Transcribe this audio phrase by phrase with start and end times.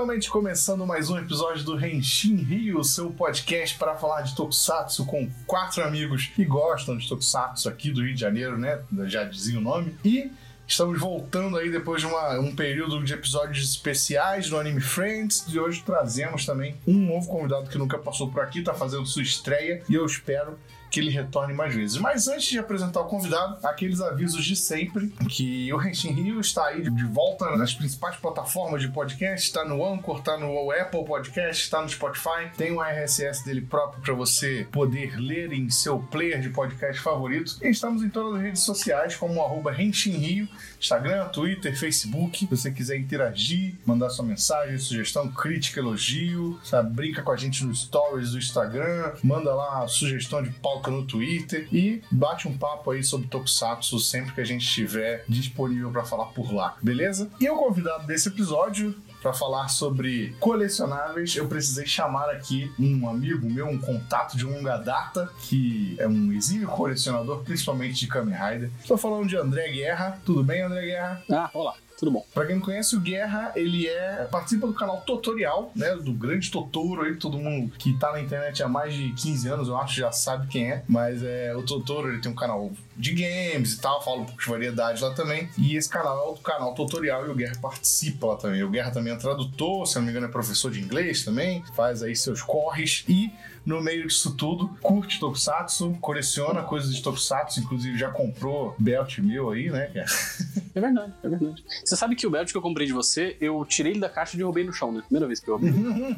[0.00, 5.28] Finalmente começando mais um episódio do Renshin Rio, seu podcast para falar de Tokusatsu com
[5.46, 8.80] quatro amigos que gostam de Tokusatsu aqui do Rio de Janeiro, né?
[9.04, 9.94] Já dizia o nome.
[10.02, 10.32] E
[10.66, 15.44] Estamos voltando aí depois de uma, um período de episódios especiais do Anime Friends.
[15.48, 19.20] E hoje trazemos também um novo convidado que nunca passou por aqui, está fazendo sua
[19.20, 19.82] estreia.
[19.86, 20.56] E eu espero
[20.90, 21.96] que ele retorne mais vezes.
[21.98, 26.66] Mas antes de apresentar o convidado, aqueles avisos de sempre, que o Henshin Rio está
[26.66, 31.62] aí de volta nas principais plataformas de podcast, está no Anchor, está no Apple Podcast,
[31.62, 36.40] está no Spotify, tem um RSS dele próprio para você poder ler em seu player
[36.40, 37.56] de podcast favorito.
[37.62, 40.48] E estamos em todas as redes sociais, como arroba Henshin Rio,
[40.80, 42.38] Instagram, Twitter, Facebook.
[42.38, 46.90] Se você quiser interagir, mandar sua mensagem, sugestão, crítica, elogio, sabe?
[46.92, 51.68] brinca com a gente nos stories do Instagram, manda lá sugestão de pauta no Twitter
[51.72, 56.26] e bate um papo aí sobre Tokusatsu sempre que a gente estiver disponível para falar
[56.26, 57.30] por lá, beleza?
[57.40, 63.48] E o convidado desse episódio para falar sobre colecionáveis, eu precisei chamar aqui um amigo
[63.48, 68.70] meu, um contato de longa data, que é um exímio colecionador, principalmente de Kamen Rider.
[68.80, 70.18] Estou falando de André Guerra.
[70.24, 71.22] Tudo bem, André Guerra?
[71.30, 72.24] Ah, olá tudo bom.
[72.32, 75.94] Pra quem não conhece, o Guerra, ele é participa do canal Tutorial, né?
[75.96, 79.68] Do grande Totoro aí, todo mundo que tá na internet há mais de 15 anos,
[79.68, 80.82] eu acho, já sabe quem é.
[80.88, 84.42] Mas é o Totoro, ele tem um canal de games e tal, fala um pouco
[84.42, 85.48] de variedade lá também.
[85.56, 88.62] E esse canal é o canal Tutorial e o Guerra participa lá também.
[88.62, 92.02] O Guerra também é tradutor, se não me engano, é professor de inglês também, faz
[92.02, 93.04] aí seus corres.
[93.08, 93.32] E
[93.64, 99.50] no meio disso tudo, curte Tokusatsu, coleciona coisas de Tokusatsu, inclusive já comprou belt meu
[99.50, 99.90] aí, né?
[100.72, 101.64] É verdade, é verdade.
[101.84, 104.36] Você sabe que o belt que eu comprei de você, eu tirei ele da caixa
[104.36, 105.02] e derrubei no chão, né?
[105.02, 105.72] Primeira vez que eu abri.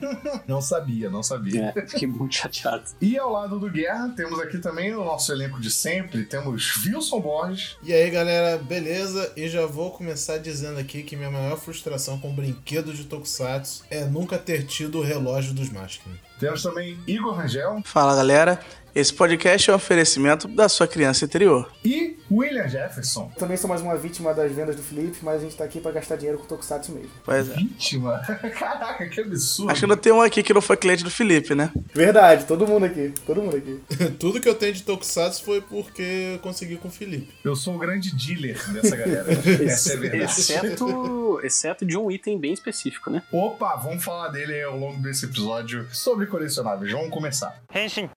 [0.47, 1.73] não sabia, não sabia.
[1.75, 2.84] É, fiquei muito chateado.
[3.01, 7.20] E ao lado do Guerra, temos aqui também o nosso elenco de sempre, temos Wilson
[7.20, 7.77] Borges.
[7.82, 9.33] E aí, galera, beleza?
[9.36, 14.05] E já vou começar dizendo aqui que minha maior frustração com brinquedo de Tokusatsu é
[14.05, 16.18] nunca ter tido o relógio dos Máscaras.
[16.39, 17.80] Temos também Igor Rangel.
[17.84, 18.61] Fala galera,
[18.95, 21.70] esse podcast é um oferecimento da sua criança interior.
[21.84, 23.31] E William Jefferson.
[23.39, 25.93] Também sou mais uma vítima das vendas do Felipe, mas a gente tá aqui pra
[25.93, 27.11] gastar dinheiro com o Tokusatsu mesmo.
[27.25, 27.55] Pois é.
[27.55, 28.19] Vítima?
[28.59, 29.70] Caraca, que absurdo.
[29.70, 31.70] Acho que não tem um aqui que não foi cliente do Felipe, né?
[31.95, 33.13] Verdade, todo mundo aqui.
[33.27, 33.81] Todo mundo aqui.
[34.19, 37.35] Tudo que eu tenho de Tokusatsu foi porque eu consegui com o Felipe.
[37.45, 39.27] Eu sou o grande dealer dessa galera.
[39.64, 40.25] Essa é verdade.
[40.25, 43.23] Exceto, exceto de um item bem específico, né?
[43.31, 46.91] Opa, vamos falar dele ao longo desse episódio sobre colecionáveis.
[46.93, 47.63] Vamos começar.
[47.75, 48.09] Henshin.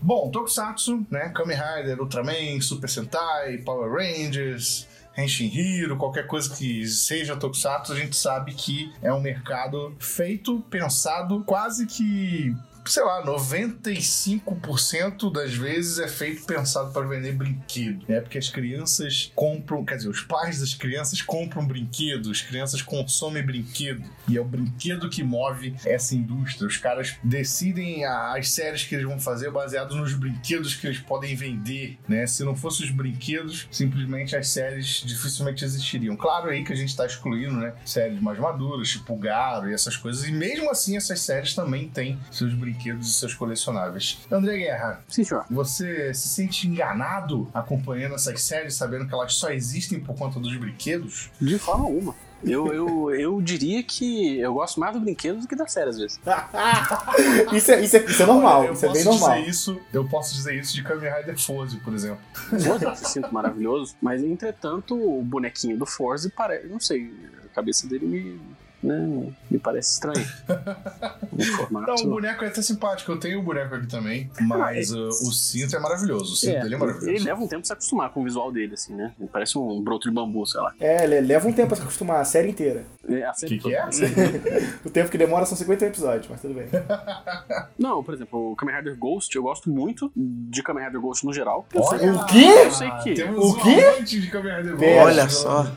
[0.00, 1.30] Bom, Tokusatsu, né?
[1.30, 4.86] Kamen Rider, Ultraman, Super Sentai, Power Rangers,
[5.16, 10.60] Henshin Hiro, qualquer coisa que seja Tokusatsu, a gente sabe que é um mercado feito,
[10.70, 12.54] pensado, quase que
[12.84, 18.04] sei lá, 95% das vezes é feito pensado para vender brinquedo.
[18.08, 22.82] É porque as crianças compram, quer dizer, os pais das crianças compram brinquedo, as crianças
[22.82, 24.08] consomem brinquedo.
[24.28, 26.66] E é o brinquedo que move essa indústria.
[26.66, 31.34] Os caras decidem as séries que eles vão fazer baseado nos brinquedos que eles podem
[31.34, 32.26] vender, né?
[32.26, 36.16] Se não fossem os brinquedos, simplesmente as séries dificilmente existiriam.
[36.16, 37.74] Claro aí que a gente está excluindo, né?
[37.84, 40.24] Séries mais maduras, tipo Garo e essas coisas.
[40.24, 44.18] E mesmo assim, essas séries também têm seus brinquedos brinquedos e seus colecionáveis.
[44.30, 45.02] André Guerra.
[45.08, 45.44] Sim, senhor.
[45.50, 50.54] Você se sente enganado acompanhando essas séries, sabendo que elas só existem por conta dos
[50.56, 51.30] brinquedos?
[51.40, 52.14] De forma alguma.
[52.44, 55.98] Eu, eu, eu diria que eu gosto mais do brinquedo do que da série, às
[55.98, 56.20] vezes.
[57.52, 59.40] isso, é, isso, é, isso é normal, eu isso é bem normal.
[59.40, 62.20] Isso, eu posso dizer isso de Kamen Rider Forze, por exemplo.
[62.32, 66.68] Forze eu sinto maravilhoso, mas entretanto o bonequinho do Forze parece.
[66.68, 67.12] Não sei,
[67.44, 68.40] a cabeça dele me
[68.82, 69.32] né?
[69.50, 70.26] Me parece estranho.
[71.70, 73.12] não, o boneco é até simpático.
[73.12, 76.32] Eu tenho o boneco aqui também, mas uh, o cinto é maravilhoso.
[76.32, 77.10] O cinto é, dele é maravilhoso.
[77.10, 79.12] Ele leva um tempo pra se acostumar com o visual dele, assim, né?
[79.18, 80.72] Ele parece um broto de bambu, sei lá.
[80.78, 82.84] É, leva um tempo pra se acostumar, a série inteira.
[83.08, 83.84] É, a série que, que é?
[84.84, 86.68] o tempo que demora são 50 episódios, mas tudo bem.
[87.78, 91.32] Não, por exemplo, o Kamen Rider Ghost, eu gosto muito de Kamen Rider Ghost no
[91.32, 91.66] geral.
[91.74, 92.44] Olha, o quê?
[92.44, 93.22] Eu sei que.
[93.22, 94.02] o quê?
[94.02, 94.98] De Kamen Rider Ghost.
[94.98, 95.72] Olha só.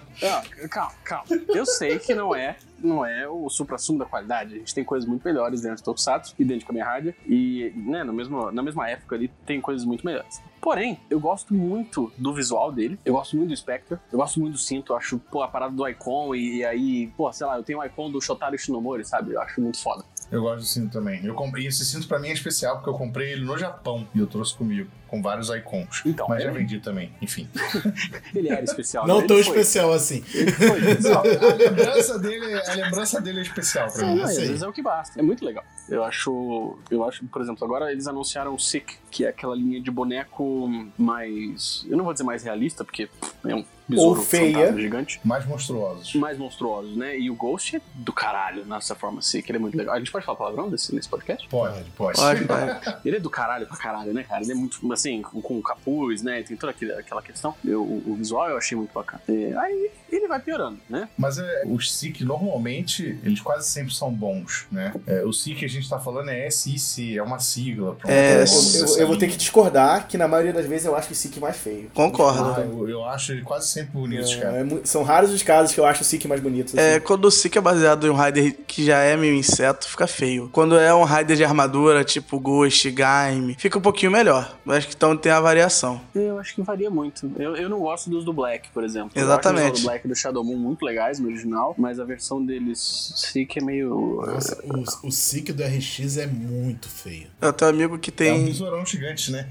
[0.70, 1.26] Calma, calma.
[1.50, 4.56] Eu sei que não é não é o supra-sumo da qualidade.
[4.56, 7.16] A gente tem coisas muito melhores dentro de Tokusatsu e dentro de Kamen Rider.
[7.28, 10.42] E, né, no mesmo, na mesma época ali, tem coisas muito melhores.
[10.60, 14.54] Porém, eu gosto muito do visual dele, eu gosto muito do Spectre, eu gosto muito
[14.54, 17.58] do cinto, eu acho, pô, a parada do Icon e, e aí, pô, sei lá,
[17.58, 19.34] eu tenho o Icon do Shotaro Shinomori, sabe?
[19.34, 20.06] Eu acho muito foda.
[20.32, 21.26] Eu gosto do cinto também.
[21.26, 24.20] Eu comprei esse cinto para mim é especial porque eu comprei ele no Japão e
[24.20, 26.02] eu trouxe comigo com vários icons.
[26.06, 26.54] Então, mas já é.
[26.54, 27.50] vendi também, enfim.
[28.34, 29.06] ele era especial.
[29.06, 29.28] Não né?
[29.28, 30.24] tão especial assim.
[30.34, 30.72] Ele foi.
[31.12, 34.22] A lembrança dele, a lembrança dele é especial para mim.
[34.22, 35.20] Às vezes é o que basta.
[35.20, 35.66] É muito legal.
[35.90, 39.82] Eu acho, eu acho, por exemplo, agora eles anunciaram o Sick, que é aquela linha
[39.82, 43.10] de boneco mais, eu não vou dizer mais realista, porque
[43.46, 44.54] é um besouro feia.
[44.58, 45.22] fantasma gigante.
[45.24, 46.16] Mais monstruosos.
[46.16, 47.18] Mais monstruosos, né?
[47.18, 49.96] E o Ghost é do caralho nessa forma assim, que ele é muito legal.
[49.96, 51.48] A gente pode falar palavrão desse, nesse podcast?
[51.48, 52.18] Pode, pode.
[52.20, 52.98] Pode, pode.
[53.06, 54.42] Ele é do caralho pra caralho, né, cara?
[54.44, 56.42] Ele é muito, assim, com, com capuz, né?
[56.44, 57.54] Tem toda aquele- aquela questão.
[57.66, 59.22] Eu, o, o visual eu achei muito bacana.
[59.28, 61.08] É, aí ele vai piorando, né?
[61.18, 64.94] Mas é, os SIC, normalmente, eles quase sempre são bons, né?
[65.08, 67.98] É, o SIC que a gente tá falando é SIC, é uma sigla.
[68.06, 71.12] É, Eu, eu- eu vou ter que discordar que na maioria das vezes eu acho
[71.12, 71.90] o Sikh mais feio.
[71.94, 72.54] Concordo.
[72.56, 74.58] Ah, eu, eu acho ele quase sempre bonitos, cara.
[74.62, 76.78] É, são raros os casos que eu acho o Sikh mais bonito.
[76.80, 77.06] É, assim.
[77.06, 80.50] quando o Seek é baseado em um Raider que já é meio inseto, fica feio.
[80.52, 84.58] Quando é um Raider de armadura, tipo Ghost, Gaime, fica um pouquinho melhor.
[84.66, 86.02] Eu acho que então tem a variação.
[86.14, 87.32] Eu acho que varia muito.
[87.38, 89.12] Eu, eu não gosto dos do Black, por exemplo.
[89.16, 89.62] Exatamente.
[89.62, 92.04] Eu acho os do Black e do Shadow Moon muito legais no original, mas a
[92.04, 93.14] versão deles
[93.50, 94.22] que é meio.
[94.26, 97.28] Nossa, o, o do RX é muito feio.
[97.42, 98.46] Eu tenho um amigo que É um tem.
[98.46, 99.48] besourão gigante, né?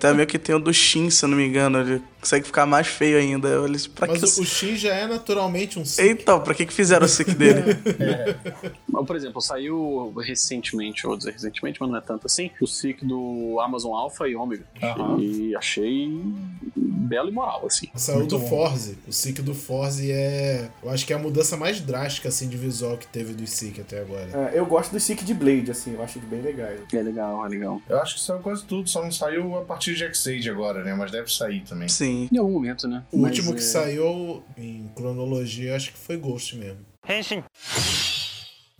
[0.00, 1.80] tem um amigo que tem o do Shin, se eu não me engano.
[1.80, 3.48] Ele consegue ficar mais feio ainda.
[3.48, 4.40] Eu disse, pra Mas que.
[4.40, 6.06] o, Shin já é naturalmente um SIC.
[6.08, 7.62] Então, pra que, que fizeram o Seek dele?
[8.88, 13.04] Mas, Por exemplo, saiu recentemente, vou dizer recentemente, mas não é tanto assim, o SIC
[13.04, 14.64] do Amazon Alpha e Omega.
[14.82, 15.18] Aham.
[15.20, 16.10] E achei
[16.76, 17.88] belo e moral, assim.
[17.94, 18.48] Saiu Muito do bom.
[18.48, 18.98] Forze.
[19.06, 20.68] O SIC do Forze é.
[20.82, 23.80] Eu acho que é a mudança mais drástica assim, de visual que teve do SIC
[23.80, 24.28] até agora.
[24.52, 26.68] É, eu gosto do Sikh de Blade, assim, eu acho ele bem legal.
[26.92, 27.82] É legal, é legal.
[27.88, 30.94] Eu acho que saiu quase tudo, só não saiu a partir de X-Age agora, né?
[30.94, 31.88] Mas deve sair também.
[31.88, 32.28] Sim.
[32.30, 33.02] Em algum momento, né?
[33.10, 36.84] O Mas, último que é, saiu em cronologia, acho que foi Ghost mesmo.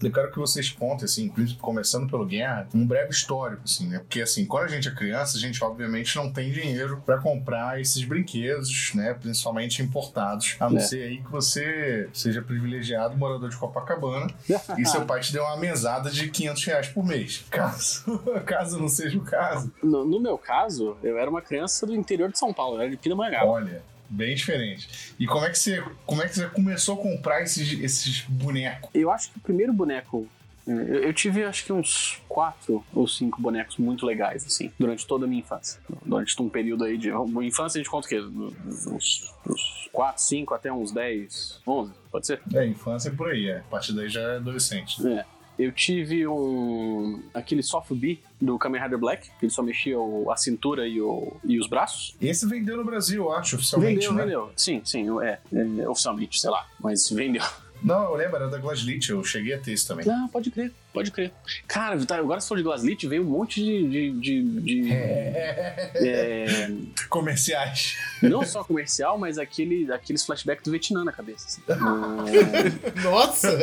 [0.00, 3.98] Eu quero que vocês contem, assim, principalmente começando pelo Guerra, um breve histórico, assim, né?
[3.98, 7.80] Porque, assim, quando a gente é criança, a gente obviamente não tem dinheiro pra comprar
[7.80, 9.12] esses brinquedos, né?
[9.14, 10.54] Principalmente importados.
[10.60, 10.80] A não É.
[10.80, 14.28] ser aí que você seja privilegiado, morador de Copacabana,
[14.78, 17.44] e seu pai te deu uma mesada de 500 reais por mês.
[17.50, 21.92] Caso, caso não seja o caso, No, no meu caso, eu era uma criança do
[21.96, 23.46] interior de São Paulo, eu era de Pindamonhangaba.
[23.50, 23.82] olha.
[24.08, 25.14] Bem diferente.
[25.18, 28.90] E como é que você, como é que você começou a comprar esses, esses bonecos?
[28.94, 30.26] Eu acho que o primeiro boneco.
[30.66, 35.28] Eu, tive acho que uns quatro ou cinco bonecos muito legais, assim, durante toda a
[35.28, 35.80] minha infância.
[36.04, 37.08] Durante um período aí de.
[37.42, 38.20] Infância a gente conta o quê?
[38.20, 42.42] Uns, uns quatro, cinco, até uns 10, 11, pode ser?
[42.54, 43.58] É, infância é por aí, é.
[43.58, 45.06] A partir daí já é adolescente.
[45.08, 45.24] É.
[45.58, 47.20] Eu tive um.
[47.34, 51.00] aquele soft B do Kamen Rider Black, que ele só mexia o- a cintura e,
[51.00, 52.14] o, e os braços.
[52.22, 54.22] Esse vendeu no Brasil, eu acho, oficialmente, vendeu, né?
[54.24, 54.52] vendeu.
[54.56, 56.64] Sim, sim, é, é, Oficialmente, sei lá.
[56.78, 57.42] Mas vendeu.
[57.82, 60.04] Não, eu lembro, era da Glasslit, eu cheguei a ter esse também.
[60.10, 61.32] Ah, pode crer, pode crer.
[61.68, 63.88] Cara, tá, agora se for de Glaslit, veio um monte de.
[63.88, 66.70] de, de- de- é,
[67.08, 67.96] Comerciais.
[68.22, 71.46] Não só comercial, mas aquele, aqueles flashbacks do Vietnã na cabeça.
[71.46, 71.62] assim.
[71.68, 72.24] Ah,
[73.02, 73.58] Nossa!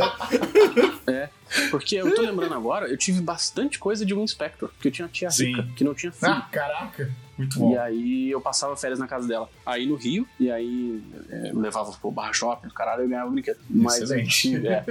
[1.08, 1.30] é.
[1.70, 5.08] Porque eu tô lembrando agora, eu tive bastante coisa de um Inspector, porque eu tinha
[5.08, 5.48] tia Sim.
[5.48, 6.32] rica, que não tinha filho.
[6.32, 7.72] Ah, caraca, muito bom.
[7.72, 9.50] E aí eu passava férias na casa dela.
[9.66, 13.30] Aí no Rio, e aí é, eu levava pro barra shopping, do caralho, eu ganhava
[13.30, 13.60] brinquedo.
[13.70, 14.30] Mas Excelente.
[14.30, 14.86] tive, é.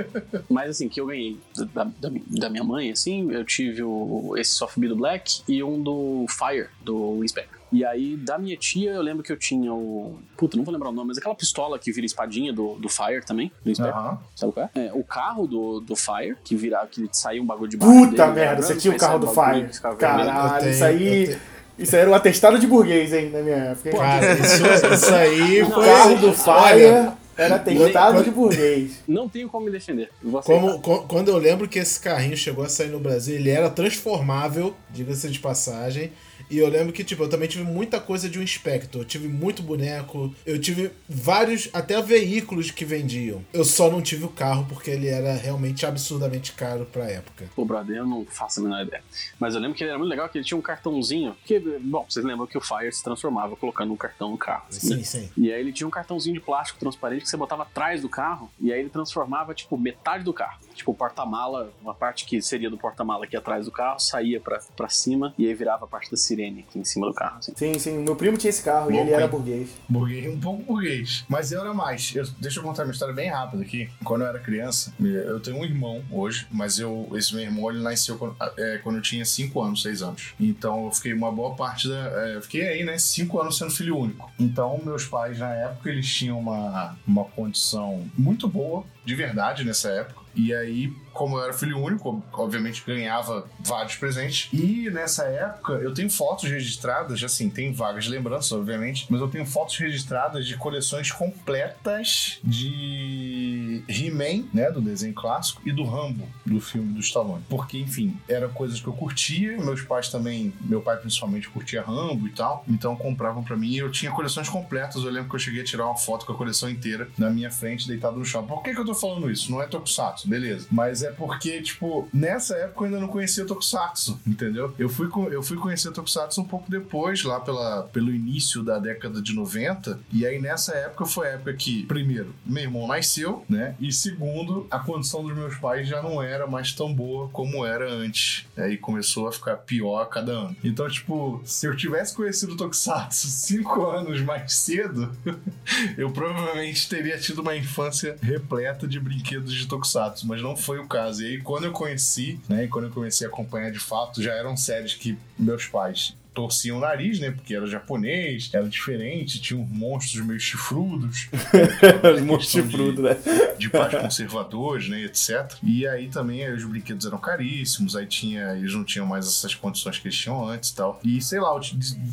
[0.49, 1.38] Mas assim, que eu ganhei
[1.75, 5.62] da, da, da minha mãe, assim, eu tive o, esse Soft B do Black e
[5.62, 7.58] um do Fire, do Inspector.
[7.74, 10.16] E aí, da minha tia, eu lembro que eu tinha o.
[10.36, 13.24] Puta, não vou lembrar o nome, mas aquela pistola que vira espadinha do, do Fire
[13.26, 13.82] também, do.
[13.82, 14.18] Aham.
[14.36, 14.86] Sabe qual é?
[14.86, 17.76] É, O carro do, do Fire, que vira, que saía um bagulho de.
[17.76, 19.68] Puta dele, merda, você tinha o carro do Fire.
[19.98, 21.36] Caralho, tenho- isso aí.
[21.76, 23.90] Isso aí era um atestado de burguês, hein, na minha época.
[23.90, 23.96] hein?
[23.96, 25.84] Cara, isso, isso aí o foi.
[25.84, 29.02] carro do Fire Olha, era atestado de burguês.
[29.08, 30.08] Não tenho como me defender.
[30.44, 33.69] Como, co- quando eu lembro que esse carrinho chegou a sair no Brasil, ele era
[33.69, 36.12] transformável, diga-se de passagem.
[36.51, 39.03] E eu lembro que, tipo, eu também tive muita coisa de um Inspector.
[39.03, 40.34] Eu tive muito boneco.
[40.44, 43.44] Eu tive vários, até veículos que vendiam.
[43.53, 47.46] Eu só não tive o carro porque ele era realmente absurdamente caro pra época.
[47.55, 49.03] Pô, brother, eu não faço a menor ideia.
[49.39, 51.36] Mas eu lembro que ele era muito legal, que ele tinha um cartãozinho.
[51.44, 54.65] Que, bom, vocês lembram que o Fire se transformava colocando um cartão no carro.
[54.69, 54.96] assim, né?
[55.03, 55.31] Sim, sim.
[55.36, 58.51] E aí ele tinha um cartãozinho de plástico transparente que você botava atrás do carro,
[58.60, 60.58] e aí ele transformava, tipo, metade do carro.
[60.74, 64.60] Tipo, o porta-mala, uma parte que seria do porta-mala aqui atrás do carro, saía pra,
[64.77, 67.53] pra cima, e aí virava a parte da sirene aqui em cima do carro, assim.
[67.55, 67.98] Sim, sim.
[67.98, 69.69] Meu primo tinha esse carro e Louco, ele era burguês.
[69.88, 71.24] Burguês, um pouco burguês.
[71.29, 72.14] Mas eu era mais.
[72.14, 73.88] Eu- deixa eu contar uma história bem rápida aqui.
[74.05, 77.82] Quando eu era criança, eu tenho um irmão hoje, mas eu, esse meu irmão ele
[77.82, 80.34] nasceu quando, é, quando eu tinha 5 anos, 6 anos.
[80.41, 82.26] Então eu fiquei uma boa parte da.
[82.29, 82.98] é, eu fiquei aí, né?
[82.98, 84.31] 5 anos sendo filho único.
[84.38, 89.88] Então meus pais, na época, eles tinham uma, uma condição muito boa, de verdade, nessa
[89.91, 90.22] época.
[90.34, 94.48] E aí, como eu era filho único, obviamente ganhava vários presentes.
[94.52, 99.46] E nessa época, eu tenho fotos registradas, assim, tem vagas lembranças, obviamente, mas eu tenho
[99.46, 106.60] fotos registradas de coleções completas de He-Man, né, do desenho clássico, e do Rambo, do
[106.60, 107.44] filme do Stallone.
[107.48, 112.26] Porque, enfim, eram coisas que eu curtia, meus pais também, meu pai principalmente curtia Rambo
[112.26, 115.04] e tal, então compravam pra mim e eu tinha coleções completas.
[115.04, 117.50] Eu lembro que eu cheguei a tirar uma foto com a coleção inteira na minha
[117.50, 118.44] frente, deitado no chão.
[118.44, 119.50] Por que, que eu tô falando isso?
[119.50, 120.66] Não é Tokusatsu, beleza.
[120.70, 124.75] Mas é porque, tipo, nessa época eu ainda não conhecia Tokusatsu, entendeu?
[124.79, 129.20] Eu fui, eu fui conhecer Tokusatsu um pouco depois, lá pela, pelo início da década
[129.23, 130.01] de 90.
[130.13, 133.75] E aí nessa época foi a época que, primeiro, meu irmão nasceu, né?
[133.79, 137.91] E segundo, a condição dos meus pais já não era mais tão boa como era
[137.91, 138.46] antes.
[138.56, 140.56] Aí começou a ficar pior a cada ano.
[140.63, 145.11] Então, tipo, se eu tivesse conhecido Tokusatsu cinco anos mais cedo,
[145.96, 150.87] eu provavelmente teria tido uma infância repleta de brinquedos de Tokusatsu, mas não foi o
[150.94, 151.22] caso.
[151.22, 154.56] E aí, quando eu conheci, né, quando eu comecei a acompanhar de fato, já eram
[154.56, 157.31] séries que meus pais torciam o nariz, né?
[157.31, 161.29] Porque era japonês, era diferente, tinha uns monstros meio chifrudos.
[162.14, 163.17] Os monstros chifrudos, né?
[163.56, 165.03] De pais conservadores, né?
[165.03, 165.31] Etc.
[165.62, 168.56] E aí também os brinquedos eram caríssimos, aí tinha.
[168.56, 171.00] Eles não tinham mais essas condições que eles tinham antes e tal.
[171.05, 171.60] E sei lá, eu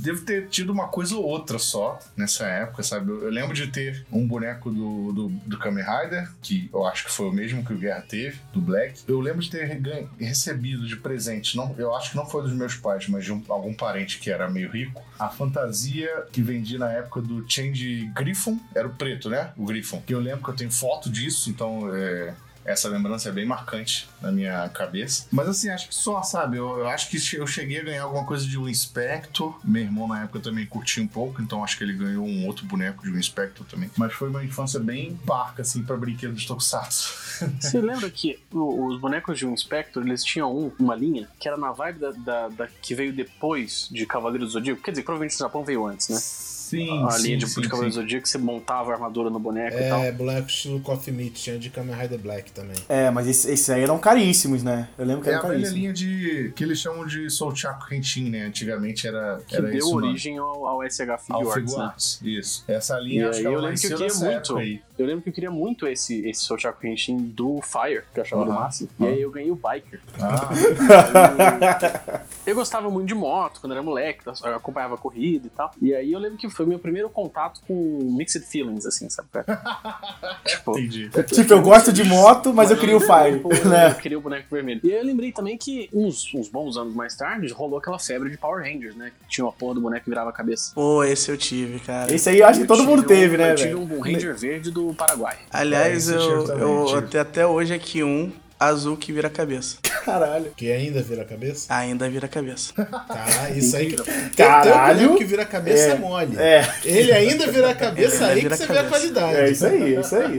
[0.02, 3.10] devo ter tido uma coisa ou outra só nessa época, sabe?
[3.10, 7.06] Eu, eu lembro de ter um boneco do, do, do Kamen Rider, que eu acho
[7.06, 9.02] que foi o mesmo que o Guerra teve, do Black.
[9.08, 9.80] Eu lembro de ter
[10.20, 13.44] recebido de presente, não, eu acho que não foi dos meus pais, mas de um,
[13.50, 18.58] algum parente que era meio rico, a fantasia que vendia na época do Change Griffon
[18.74, 19.52] era o preto, né?
[19.58, 20.02] O Griffon.
[20.06, 22.34] Que eu lembro que eu tenho foto disso, então é,
[22.66, 25.28] essa lembrança é bem marcante na minha cabeça.
[25.32, 26.58] Mas assim, acho que só, sabe?
[26.58, 29.60] Eu, eu, acho que eu cheguei a ganhar alguma coisa de um Inspector.
[29.64, 32.66] Meu irmão na época também curtia um pouco, então acho que ele ganhou um outro
[32.66, 33.90] boneco de um Inspector também.
[33.98, 37.14] Mas foi uma infância bem parca, assim, pra brinquedos Tokusatsu.
[37.60, 41.58] Você lembra que os bonecos de um Inspector, eles tinham um, uma linha que era
[41.58, 44.82] na vibe da, da, da que veio depois de Cavaleiro do Zodíaco?
[44.82, 46.51] Quer dizer, provavelmente o Japão veio antes, né?
[46.72, 48.02] Sim, a sim, linha de, sim, de Cavaleiro do.
[48.02, 50.00] Zodíaco, você montava a armadura no boneco e tal.
[50.02, 52.76] É, boneco estilo Coffee Meat, tinha de Kamen Rider Black também.
[52.90, 54.88] É, mas esses esse aí eram caríssimos, né?
[54.98, 55.74] Eu lembro que É a eram caríssimos.
[55.74, 56.54] linha de.
[56.56, 58.46] que eles chamam de Soul Chaco Henshin, né?
[58.46, 59.96] Antigamente era, Que era deu isso.
[59.96, 61.18] origem ao, ao SH Ao
[61.52, 61.84] Figure né?
[61.86, 62.64] Arts, Isso.
[62.68, 64.58] Essa E linha acho aí que eu lembro que eu queria muito.
[64.58, 64.82] aí.
[64.98, 68.46] Eu lembro que eu queria muito esse, esse Sochaku Henshin do Fire, que eu achava
[68.46, 68.60] do Aham.
[68.62, 68.90] máximo.
[69.00, 70.00] E aí eu ganhei o Biker.
[70.20, 70.50] Ah,
[72.46, 75.72] Eu gostava muito de moto quando era moleque, eu acompanhava a corrida e tal.
[75.82, 79.28] E aí eu lembro que foi meu primeiro contato com mixed feelings, assim, sabe?
[80.46, 81.10] tipo, entendi.
[81.10, 83.92] Tipo, eu gosto de moto, mas eu queria o Fire, Pô, né?
[83.92, 84.82] Eu queria o boneco vermelho.
[84.84, 88.30] E aí eu lembrei também que uns, uns bons anos mais tarde rolou aquela febre
[88.30, 89.12] de Power Rangers, né?
[89.22, 90.72] Que tinha uma porra do boneco que virava a cabeça.
[90.74, 92.14] Pô, esse eu tive, cara.
[92.14, 94.36] Esse aí eu acho que todo Eu mundo um- teve, né, Eu tive um Ranger
[94.36, 95.38] verde do Paraguai.
[95.52, 98.32] Aliás, É, eu eu, eu até hoje aqui um
[98.70, 99.78] azul que vira cabeça.
[100.06, 100.52] Caralho.
[100.56, 101.66] Que ainda vira a cabeça?
[101.74, 102.74] Ainda vira cabeça.
[102.74, 103.94] Tá, isso aí.
[103.94, 105.16] que- Caralho.
[105.16, 105.96] Que vira a cabeça é, É.
[105.96, 106.38] mole.
[106.38, 108.90] É, Ele ainda vira a cabeça, Ele aí que vira você a vê a cabeça.
[108.90, 109.36] qualidade.
[109.38, 110.38] é isso aí, é isso aí.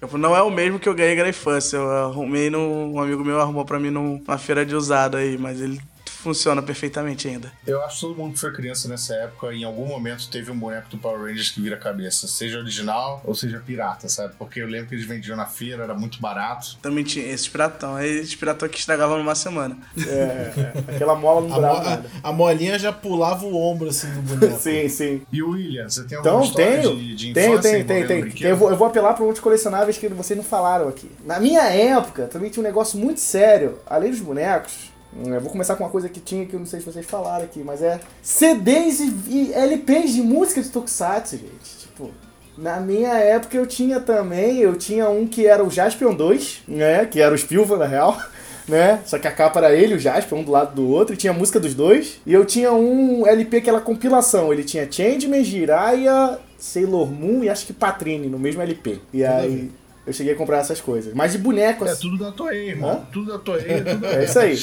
[0.00, 1.76] Eu- Não é o mesmo que eu ganhei na infância.
[1.76, 2.94] Eu arrumei num.
[2.94, 5.80] Um amigo meu arrumou pra mim numa feira de usado aí, mas ele
[6.24, 7.52] funciona perfeitamente ainda.
[7.66, 10.58] Eu acho que todo mundo que foi criança nessa época, em algum momento, teve um
[10.58, 12.26] boneco do Power Rangers que vira cabeça.
[12.26, 14.34] Seja original ou seja pirata, sabe?
[14.38, 16.76] Porque eu lembro que eles vendiam na feira, era muito barato.
[16.82, 17.94] Também tinha esses piratão.
[17.96, 19.76] Aí esses piratão que estragavam numa semana.
[19.98, 20.94] É, é.
[20.94, 22.10] Aquela mola não mo- durava a- nada.
[22.22, 24.58] a molinha já pulava o ombro assim do boneco.
[24.64, 25.22] Sim, sim.
[25.32, 26.96] E o William, você tem alguma Então, história tenho.
[26.96, 28.48] de, de Tenho, infância tenho, tenho, tenho.
[28.48, 31.10] Eu vou, eu vou apelar para outros colecionáveis que vocês não falaram aqui.
[31.24, 34.92] Na minha época, também tinha um negócio muito sério, além dos bonecos.
[35.22, 37.44] Eu vou começar com uma coisa que tinha que eu não sei se vocês falaram
[37.44, 41.78] aqui, mas é CDs e, LPs de música de Tokusatsu, gente.
[41.78, 42.10] Tipo,
[42.58, 47.06] na minha época eu tinha também, eu tinha um que era o Jaspion 2, né?
[47.06, 48.18] Que era o Spilva, na real.
[48.66, 49.00] Né?
[49.04, 51.18] Só que a capa era ele, e o Jasper, um do lado do outro, e
[51.18, 52.18] tinha música dos dois.
[52.24, 54.50] E eu tinha um LP que era compilação.
[54.50, 59.00] Ele tinha Changeman, Jiraiya, Sailor Moon e acho que Patrine no mesmo LP.
[59.12, 59.70] E aí
[60.06, 61.12] eu cheguei a comprar essas coisas.
[61.14, 62.02] Mas de boneco É assim.
[62.02, 62.90] tudo da Toei, irmão.
[62.90, 63.06] Hã?
[63.12, 64.58] Tudo da Toei, é tudo É isso aí.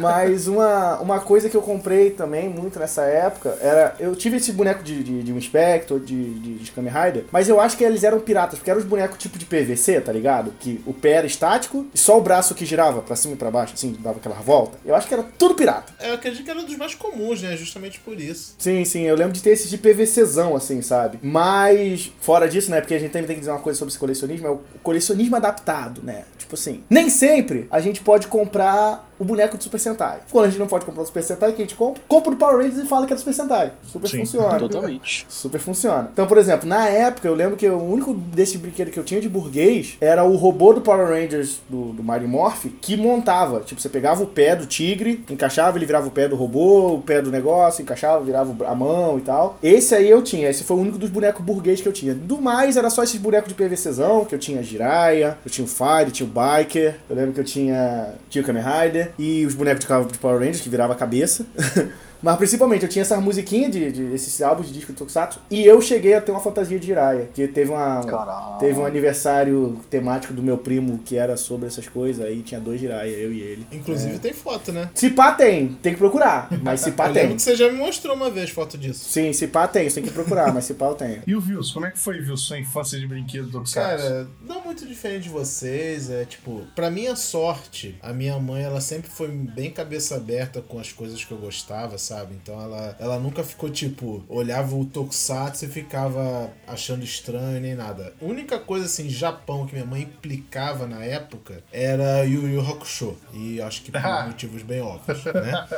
[0.00, 3.94] Mas uma, uma coisa que eu comprei também muito nessa época era.
[3.98, 7.48] Eu tive esse boneco de, de, de um Inspector, de, de, de Kamen Rider, mas
[7.48, 10.52] eu acho que eles eram piratas, porque eram os bonecos tipo de PVC, tá ligado?
[10.60, 13.50] Que o pé era estático e só o braço que girava pra cima e pra
[13.50, 14.78] baixo, assim, dava aquela volta.
[14.84, 15.92] Eu acho que era tudo pirata.
[16.00, 17.56] Eu acredito que era um dos mais comuns, né?
[17.56, 18.54] Justamente por isso.
[18.58, 21.18] Sim, sim, eu lembro de ter esses de PVCzão, assim, sabe?
[21.22, 22.80] Mas, fora disso, né?
[22.80, 25.36] Porque a gente também tem que dizer uma coisa sobre esse colecionismo, é o colecionismo
[25.36, 26.24] adaptado, né?
[26.38, 30.20] Tipo assim, nem sempre a gente pode comprar o boneco de Super Sentai.
[30.32, 32.02] Quando a gente não pode comprar o Super Sentai, o que a gente compra?
[32.08, 33.72] Compra o Power Rangers e fala que é do Super Sentai.
[33.84, 34.18] Super Sim.
[34.20, 34.58] funciona.
[34.58, 35.26] Totalmente.
[35.28, 36.08] Super funciona.
[36.12, 39.20] Então, por exemplo, na época, eu lembro que o único desse brinquedo que eu tinha
[39.20, 43.60] de burguês era o robô do Power Rangers do, do Mighty Morph que montava.
[43.60, 47.02] Tipo, você pegava o pé do tigre, encaixava, ele virava o pé do robô, o
[47.02, 49.58] pé do negócio, encaixava, virava a mão e tal.
[49.62, 50.48] Esse aí eu tinha.
[50.48, 52.14] Esse foi o único dos bonecos burguês que eu tinha.
[52.14, 55.64] Do mais, era só esses bonecos de PVCzão, que eu tinha a Jiraiya, eu tinha
[55.64, 56.96] o Fire, tinha o Biker.
[57.08, 59.09] Eu lembro que eu tinha, tinha o Kamen Rider.
[59.18, 61.46] E os bonecos de Power Rangers, que virava a cabeça.
[62.22, 65.64] Mas principalmente eu tinha essa musiquinha de, de esses álbuns de disco de Tokusatsu e
[65.64, 68.58] eu cheguei a ter uma fantasia de Jiraiya, que teve uma Caralho.
[68.58, 72.80] teve um aniversário temático do meu primo que era sobre essas coisas, aí tinha dois
[72.80, 73.66] Jiraiya, eu e ele.
[73.72, 74.90] Inclusive tem foto, né?
[74.94, 77.36] Se pá tem, tem que procurar, mas se pá Eu lembro tem.
[77.36, 79.08] que você já me mostrou uma vez foto disso.
[79.08, 81.22] Sim, se pá tem, você tem que procurar, mas se pá eu tenho.
[81.26, 84.02] E o Vils, como é que foi, Vils, sua infância de brinquedo do Tokusatsu?
[84.04, 88.80] Cara, não muito diferente de vocês, é tipo, pra minha sorte, a minha mãe, ela
[88.80, 92.34] sempre foi bem cabeça aberta com as coisas que eu gostava, sabe?
[92.42, 98.12] Então ela, ela nunca ficou tipo, olhava o Tokusatsu e ficava achando estranho nem nada.
[98.20, 103.16] A única coisa assim, Japão, que minha mãe implicava na época era Yu Yu Hakusho.
[103.32, 105.68] E acho que por motivos bem óbvios, né?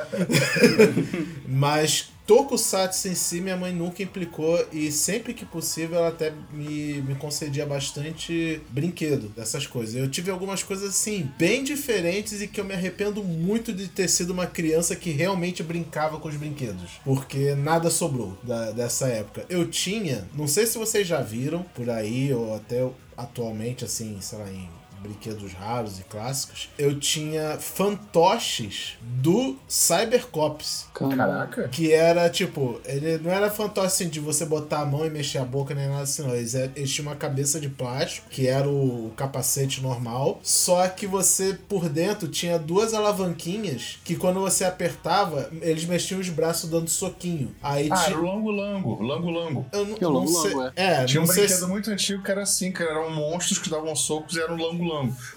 [1.47, 7.02] Mas Tokusatsu em si, minha mãe nunca implicou e sempre que possível ela até me,
[7.02, 9.95] me concedia bastante brinquedo dessas coisas.
[9.95, 14.09] Eu tive algumas coisas assim, bem diferentes e que eu me arrependo muito de ter
[14.09, 19.45] sido uma criança que realmente brincava com os brinquedos, porque nada sobrou da- dessa época.
[19.49, 24.38] Eu tinha, não sei se vocês já viram por aí ou até atualmente, assim, sei
[24.38, 24.69] lá, em
[25.02, 30.87] brinquedos raros e clássicos, eu tinha fantoches do Cybercops.
[30.94, 31.68] Caraca.
[31.68, 35.38] Que era tipo, ele não era fantoche assim de você botar a mão e mexer
[35.38, 36.35] a boca nem nada assim, não.
[36.35, 40.87] Eles, é- eles tinham uma cabeça de plástico, que era o, o capacete normal, só
[40.88, 46.68] que você por dentro tinha duas alavanquinhas que quando você apertava, eles mexiam os braços
[46.71, 47.54] dando soquinho.
[47.62, 48.18] Aí Ah, era tinha.
[48.18, 49.66] o Lango Lango, Lango Lango.
[49.73, 50.54] Eu não, Que é o não Lango sei.
[50.54, 53.68] Lango, É, Tinha um brinquedo se- muito antigo que era assim, que eram monstros que
[53.71, 54.56] davam socos e era um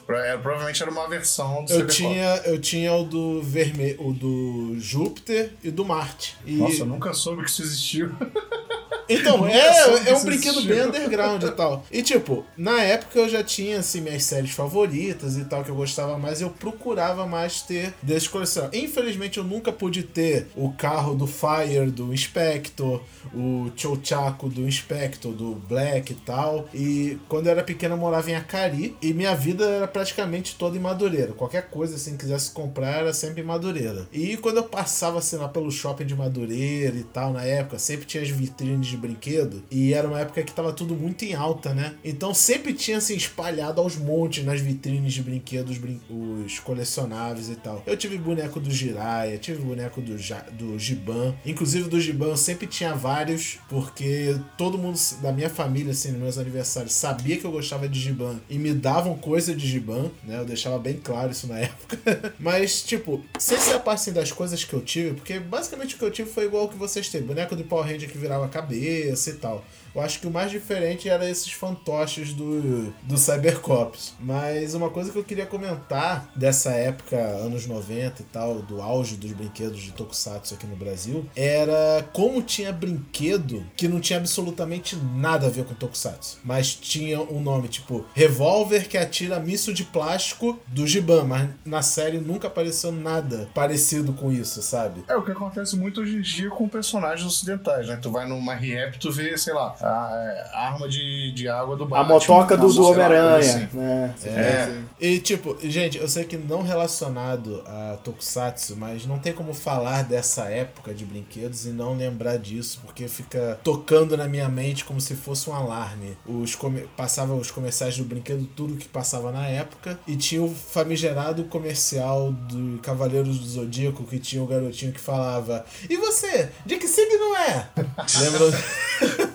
[0.06, 1.96] Pra- era- provavelmente era uma versão do Eu Cyberpunk.
[1.96, 6.36] tinha, eu tinha o do vermelho, o do Júpiter e do Marte.
[6.46, 6.56] E...
[6.58, 8.12] Nossa, eu nunca soube que isso existiu.
[9.08, 11.86] Então, é, que é um brinquedo bem underground e tal.
[11.92, 15.76] E tipo, na época eu já tinha assim minhas séries favoritas e tal que eu
[15.76, 18.84] gostava mais, eu procurava mais ter desses colecionáveis.
[18.84, 23.02] Infelizmente eu nunca pude ter o carro do Fire do Inspector,
[23.34, 26.68] o Chochaco do Inspector, do Black e tal.
[26.74, 30.78] E quando eu era pequeno eu morava em Acari e minha vida era praticamente toda
[30.78, 31.34] em Madureira.
[31.34, 34.08] Qualquer coisa assim quisesse comprar era sempre em Madureira.
[34.12, 38.06] E quando eu passava assim lá pelo shopping de Madureira e tal, na época, sempre
[38.06, 41.74] tinha as vitrines de brinquedo e era uma época que tava tudo muito em alta,
[41.74, 41.94] né?
[42.04, 47.56] Então sempre tinha assim espalhado aos montes nas vitrines de brinquedos, brin- os colecionáveis e
[47.56, 47.84] tal.
[47.86, 51.36] Eu tive boneco do Jiraiya, tive boneco do, Ja- do Giban.
[51.46, 56.22] Inclusive do Giban eu sempre tinha vários, porque todo mundo da minha família, assim, nos
[56.22, 60.40] meus aniversários, sabia que eu gostava de Giban e me davam coisa de Giban, né?
[60.40, 62.34] Eu deixava bem claro isso na época.
[62.40, 65.98] Mas, tipo, sem ser a parte assim, das coisas que eu tive, porque basicamente o
[65.98, 67.26] que eu tive foi igual ao que vocês teve.
[67.26, 69.64] Boneco do Power Ranger que virava a cabeça e tal.
[69.96, 74.14] Eu acho que o mais diferente era esses fantoches do, do Cybercops.
[74.20, 79.16] Mas uma coisa que eu queria comentar dessa época, anos 90 e tal, do auge
[79.16, 84.98] dos brinquedos de Tokusatsu aqui no Brasil, era como tinha brinquedo que não tinha absolutamente
[84.98, 86.40] nada a ver com Tokusatsu.
[86.44, 91.82] Mas tinha um nome tipo revólver que atira míssil de plástico do Giban, mas na
[91.82, 95.06] série nunca apareceu nada parecido com isso, sabe?
[95.08, 97.98] É o que acontece muito hoje em dia com personagens ocidentais, né?
[98.02, 101.84] Tu vai numa Riep, tu vê, sei lá, a, a arma de, de água do
[101.84, 102.14] A Batman.
[102.16, 103.38] motoca do, do coisa Homem-Aranha.
[103.38, 103.78] assim.
[103.78, 104.16] né?
[104.26, 104.82] É.
[105.00, 110.04] E tipo, gente, eu sei que não relacionado a Tokusatsu, mas não tem como falar
[110.04, 115.00] dessa época de brinquedos e não lembrar disso, porque fica tocando na minha mente como
[115.00, 116.18] se fosse um alarme.
[116.26, 116.88] Os come...
[116.98, 122.32] Passava os comerciais do brinquedo, tudo que passava na época, e tinha o famigerado comercial
[122.32, 126.50] do Cavaleiros do Zodíaco, que tinha o garotinho que falava: E você?
[126.66, 127.70] De que signo é?
[128.20, 129.30] Lembra?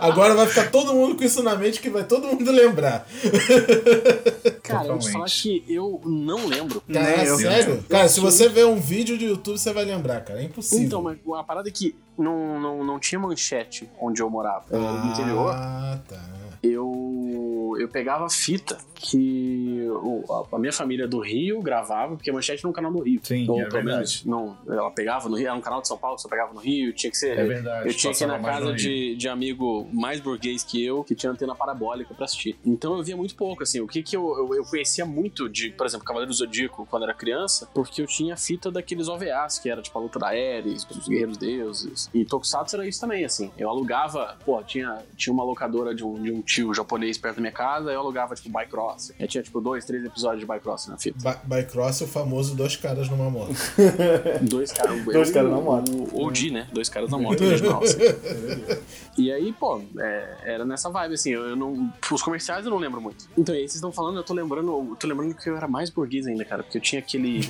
[0.00, 3.06] Agora vai ficar todo mundo com isso na mente que vai todo mundo lembrar.
[4.62, 5.12] Cara, eu vou Totalmente.
[5.12, 6.82] falar que eu não lembro.
[6.92, 7.36] Cara, eu.
[7.38, 7.84] sério?
[7.88, 10.40] Cara, se você ver um vídeo do YouTube, você vai lembrar, cara.
[10.40, 10.84] É impossível.
[10.84, 14.64] Então, mas a parada é que não, não, não tinha manchete onde eu morava.
[14.70, 16.20] É, no interior, Ah, tá.
[16.62, 17.18] eu
[17.70, 19.86] eu, eu pegava fita que
[20.52, 23.20] a, minha família do Rio gravava, porque a manchete era um canal do Rio.
[23.22, 23.96] Sim, Ou, é pelo verdade.
[23.96, 26.60] menos, não, ela pegava no Rio, era um canal de São Paulo, só pegava no
[26.60, 27.38] Rio, tinha que ser.
[27.38, 27.88] É verdade.
[27.88, 31.30] Eu tinha que ir na casa de, de amigo mais burguês que eu, que tinha
[31.30, 32.58] antena parabólica pra assistir.
[32.64, 33.80] Então eu via muito pouco, assim.
[33.80, 37.14] O que que eu, eu, eu conhecia muito de, por exemplo, Cavaleiro Zodíaco quando era
[37.14, 41.06] criança, porque eu tinha fita daqueles OVAs, que era tipo a luta da Ares, dos
[41.06, 42.07] Guerreiros Deuses.
[42.14, 43.50] E Tokusatsu era isso também, assim.
[43.58, 47.40] Eu alugava, pô, tinha, tinha uma locadora de um, de um tio japonês perto da
[47.42, 49.12] minha casa, eu alugava, tipo, Bycross.
[49.18, 51.18] Eu tinha, tipo, dois, três episódios de Bycross na fita.
[51.22, 53.52] Ba- Bycross, o famoso dois caras numa moto.
[54.42, 55.04] Dois caras.
[55.04, 55.90] Dois caras na moto.
[56.12, 56.66] O OG, né?
[56.72, 57.82] Dois caras na moto original.
[57.82, 57.98] assim.
[59.16, 61.92] E aí, pô, é, era nessa vibe, assim, eu, eu não.
[62.10, 63.26] Os comerciais eu não lembro muito.
[63.36, 65.66] Então, e aí vocês estão falando, eu tô lembrando, eu tô lembrando que eu era
[65.68, 67.40] mais burguês ainda, cara, porque eu tinha aquele.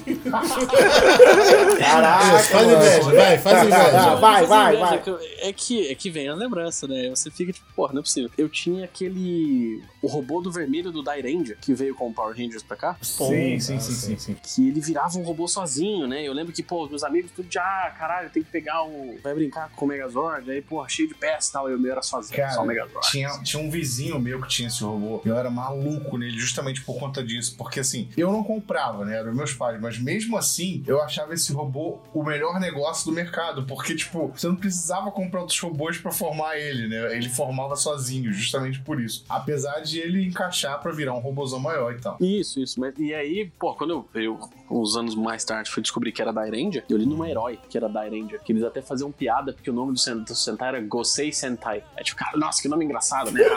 [1.78, 4.14] Caraca, faz inveja, vai, faz inveja.
[4.16, 5.02] vai, vai, Inveja, vai.
[5.02, 7.08] que eu- É que, é que vem a lembrança, né?
[7.10, 8.30] Você fica tipo, porra, não é possível.
[8.36, 9.82] Eu tinha aquele.
[10.02, 12.96] O robô do vermelho do Dairanger, que veio com o Power Rangers pra cá.
[13.02, 14.36] Sim, sim, sim, sim, sim.
[14.42, 16.22] que ele virava um robô sozinho, né?
[16.22, 19.16] Eu lembro que, pô, meus amigos tudo de, ah, caralho, tem que pegar o.
[19.22, 21.70] Vai brincar com o Megazord, aí, pô, cheio de peças e tal.
[21.70, 23.08] E o meu era sozinho, Cara, só o Megazord.
[23.10, 25.20] Tinha, tinha um vizinho meu que tinha esse robô.
[25.24, 27.56] Eu era maluco nele justamente por conta disso.
[27.56, 29.16] Porque assim, eu não comprava, né?
[29.18, 29.80] Eram meus pais.
[29.80, 33.64] Mas mesmo assim, eu achava esse robô o melhor negócio do mercado.
[33.66, 37.14] Porque, tipo, você não precisava comprar outros robôs pra formar ele, né?
[37.16, 39.24] Ele formava sozinho, justamente por isso.
[39.28, 42.16] Apesar de ele encaixar pra virar um robôzão maior e tal.
[42.20, 42.78] Isso, isso.
[42.80, 46.32] Mas, e aí, pô, quando eu, eu, uns anos mais tarde, fui descobrir que era
[46.32, 48.40] Dairanger, eu li numa herói que era Dairanger.
[48.42, 51.82] Que eles até faziam piada, porque o nome do, sen- do Sentai era Gosei Sentai.
[51.96, 53.40] É tipo, cara, nossa, que nome engraçado, né?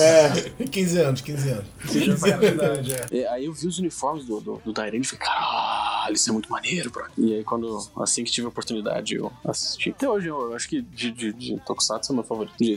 [0.00, 0.64] É.
[0.66, 1.66] 15 anos, 15 anos.
[2.24, 3.06] É verdade, é.
[3.10, 6.32] E aí eu vi os uniformes do, do, do Dairanger e falei, caralho, isso é
[6.32, 7.04] muito maneiro, bro.
[7.18, 9.90] E aí, quando, assim que tive a oportunidade, eu assisti.
[9.90, 12.76] Até hoje, eu, acho que de, de, de Tokusatsu é o meu favorito de.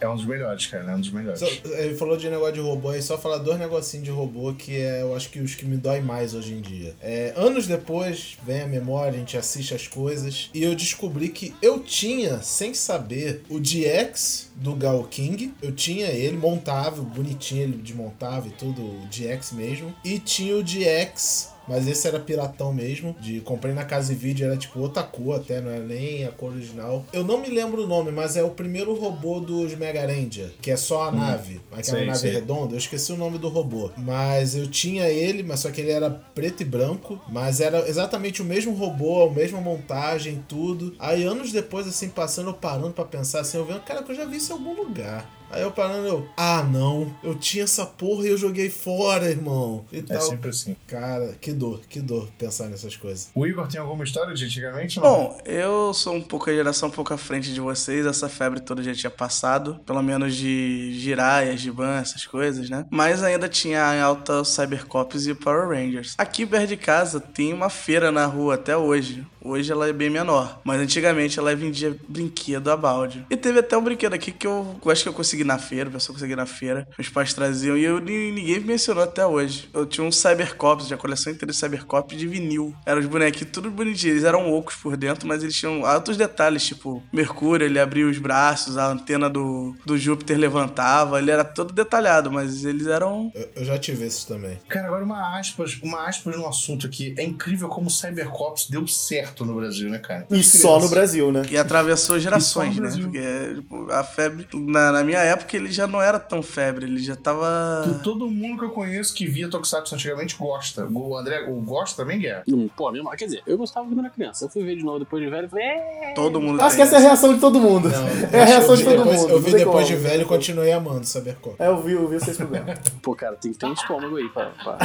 [0.00, 0.90] É um dos melhores, cara.
[0.92, 1.40] É um dos melhores.
[1.40, 4.76] Só- ele falou de negócio de robô aí, só falar dois negocinhos de robô que
[4.76, 6.94] é, eu acho que os que me dói mais hoje em dia.
[7.00, 11.54] É, anos depois, vem a memória, a gente assiste as coisas, e eu descobri que
[11.62, 15.54] eu tinha, sem saber, o DX do Gal King.
[15.62, 19.94] Eu tinha ele montável, bonitinho, ele desmontava e tudo, o DX mesmo.
[20.04, 23.14] E tinha o DX mas esse era piratão mesmo.
[23.20, 26.30] De comprei na casa e vídeo, era tipo outra cor até, não era nem a
[26.30, 27.04] cor original.
[27.12, 30.70] Eu não me lembro o nome, mas é o primeiro robô dos Mega Ranger, que
[30.70, 32.30] é só a nave, aquela Sei, nave sei.
[32.32, 32.74] redonda.
[32.74, 33.90] Eu esqueci o nome do robô.
[33.96, 37.20] Mas eu tinha ele, mas só que ele era preto e branco.
[37.28, 40.94] Mas era exatamente o mesmo robô, a mesma montagem, tudo.
[40.98, 44.16] Aí anos depois, assim, passando, eu parando pra pensar assim, eu vendo, cara, que eu
[44.16, 45.37] já vi isso em algum lugar.
[45.50, 49.84] Aí eu parando, eu, ah não, eu tinha essa porra e eu joguei fora, irmão.
[49.92, 50.20] E É tal.
[50.20, 50.76] sempre assim.
[50.86, 53.30] Cara, que dor, que dor pensar nessas coisas.
[53.34, 54.98] O Igor tem alguma história de antigamente?
[54.98, 55.02] Não?
[55.04, 58.60] Bom, eu sou um pouco a geração um pouco à frente de vocês, essa febre
[58.60, 62.84] toda já tinha passado, pelo menos de Jiraiya, Giban, essas coisas, né?
[62.90, 66.14] Mas ainda tinha em alta o Cybercops e o Power Rangers.
[66.18, 69.26] Aqui perto de casa tem uma feira na rua até hoje.
[69.42, 73.24] Hoje ela é bem menor, mas antigamente ela vendia brinquedo a balde.
[73.30, 75.88] E teve até um brinquedo aqui que eu, eu acho que eu consegui na feira,
[75.88, 76.86] o pessoal consegui na feira.
[76.98, 79.68] Meus pais traziam e eu, ni- ninguém mencionou até hoje.
[79.72, 82.74] Eu tinha um Cybercops, tinha a coleção inteira de Cybercops de vinil.
[82.84, 84.16] Eram os bonequinhos tudo bonitinhos.
[84.16, 88.18] Eles eram ocos por dentro, mas eles tinham altos detalhes, tipo Mercúrio, ele abria os
[88.18, 91.18] braços, a antena do, do Júpiter levantava.
[91.18, 94.58] Ele era todo detalhado, mas eles eram Eu, eu já tive esses também.
[94.68, 97.14] Cara, agora uma aspas, uma aspas no assunto aqui.
[97.16, 100.26] É incrível como o Cybercops deu certo no Brasil, né, cara?
[100.30, 101.42] E só no Brasil, né?
[101.50, 102.90] E atravessou gerações, E né?
[102.90, 106.98] Porque tipo, a febre, na, na minha época, ele já não era tão febre, ele
[106.98, 108.00] já tava.
[108.02, 110.86] Todo mundo que eu conheço que via Tokusatsu antigamente gosta.
[110.90, 112.42] O André, o gosta também, Guerra?
[112.48, 114.44] Hum, Pô, mesmo, quer dizer, eu gostava quando era criança.
[114.44, 116.12] Eu fui ver de novo depois de velho e falei, é.
[116.14, 117.88] Todo mundo Acho que essa é a reação de todo mundo.
[118.32, 119.30] é a reação eu de todo depois, mundo.
[119.30, 121.56] Eu não vi depois de velho e continuei amando Cybercop.
[121.58, 122.78] É, eu vi, eu vi vocês problemas.
[123.02, 124.50] Pô, cara, tem que ter um estômago aí pra.
[124.62, 124.78] pra...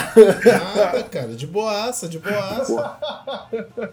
[0.76, 2.98] Nada, cara, de boaça, de boaça.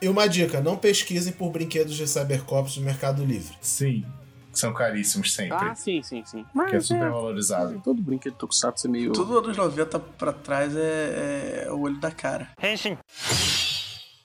[0.00, 3.54] E uma dica, não pesquisem por brinquedos de Cybercops no Mercado Livre.
[3.60, 4.04] Sim.
[4.52, 5.56] São caríssimos sempre.
[5.56, 6.44] Ah, sim, sim, sim.
[6.44, 7.80] que é Mas super é, valorizado.
[7.84, 9.12] todo brinquedo Tokusatsu é meio.
[9.12, 12.48] Tudo anos 90 pra trás é, é o olho da cara.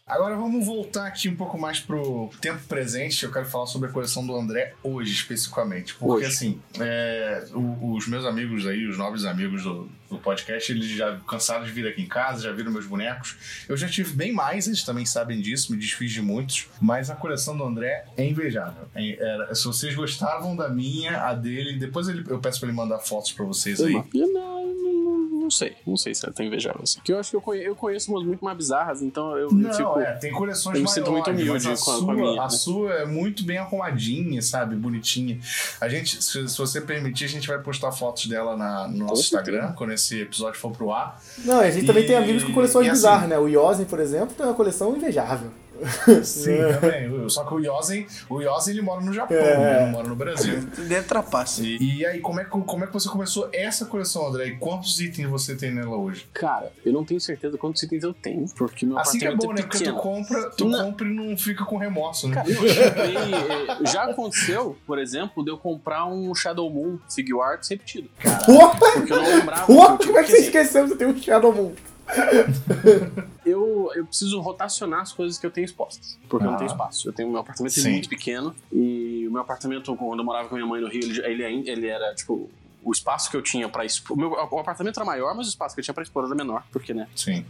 [0.08, 3.26] Agora vamos voltar aqui um pouco mais pro tempo presente.
[3.26, 5.96] Eu quero falar sobre a coleção do André hoje, especificamente.
[5.96, 6.26] Porque, Hoje.
[6.28, 7.44] assim, é,
[7.82, 11.88] os meus amigos aí, os nobres amigos do, do podcast, eles já cansaram de vir
[11.88, 13.36] aqui em casa, já viram meus bonecos.
[13.68, 16.68] Eu já tive bem mais, eles também sabem disso, me desfiz de muitos.
[16.80, 18.88] Mas a coleção do André é invejável.
[18.94, 22.78] É- era- se vocês gostavam da minha, a dele, depois ele- eu peço pra ele
[22.78, 23.94] mandar fotos pra vocês aí.
[23.96, 27.00] Eu não, eu não, não sei, não sei se é tão invejável assim.
[27.00, 29.52] Porque eu acho que eu conheço, eu conheço umas muito mais bizarras, então eu, eu
[29.52, 30.00] Não, fico.
[30.00, 32.42] é, tem coleções eu me sinto muito humilde a com a- sua, com a minha,
[32.42, 32.50] a né?
[32.50, 34.76] sua é muito bem arrumadinha, sabe?
[34.76, 35.40] Bonitinha.
[35.82, 39.22] A gente, se, se você permitir, a gente vai postar fotos dela na- no nosso.
[39.22, 41.20] Instagram, quando esse episódio for pro ar.
[41.46, 43.40] Não, a gente também E- tem amigos com coleções assim- bizarras, né?
[43.40, 45.50] O Yosen, por exemplo, tem uma coleção invejável.
[46.24, 47.30] Sim, também.
[47.30, 49.58] Só que o Yosen, o Yosen ele mora no Japão, É.
[49.58, 49.80] né?
[49.82, 50.60] Não mora no Brasil.
[50.88, 51.62] Dentro trapaça.
[51.64, 54.48] E, e aí, como é, que, como é que você começou essa coleção, André?
[54.48, 56.28] E quantos itens você tem nela hoje?
[56.34, 59.48] Cara, eu não tenho certeza quantos itens eu tenho, porque meu Assim que é apartamento
[59.56, 59.68] bom, né?
[59.70, 60.86] Porque tu compra, tu Não.
[60.86, 62.36] compra e não fica com remorso, né?
[62.36, 63.16] Cara, eu comprei.
[63.16, 68.10] eh, Já aconteceu, por exemplo, de eu comprar um Shadow Moon Figure Arts repetido.
[68.46, 68.80] Porra!
[68.94, 69.66] Porque eu não lembrava.
[69.66, 69.98] Porra!
[69.98, 71.72] Como é que você esqueceu que você tem um Shadow Moon?
[73.46, 76.18] eu, eu preciso rotacionar as coisas que eu tenho expostas.
[76.30, 76.60] Porque eu não Ah.
[76.60, 77.08] tenho espaço.
[77.08, 77.92] Eu tenho meu apartamento é Sim.
[77.92, 78.56] muito pequeno.
[78.72, 81.88] E o meu apartamento, quando eu morava com minha mãe no Rio, ele, ele, ele
[81.88, 82.50] era, tipo.
[82.84, 84.16] O espaço que eu tinha pra expor.
[84.16, 86.36] O, meu, o apartamento era maior, mas o espaço que eu tinha pra expor era
[86.36, 86.64] menor.
[86.72, 87.08] Porque, né?
[87.16, 87.44] Sim.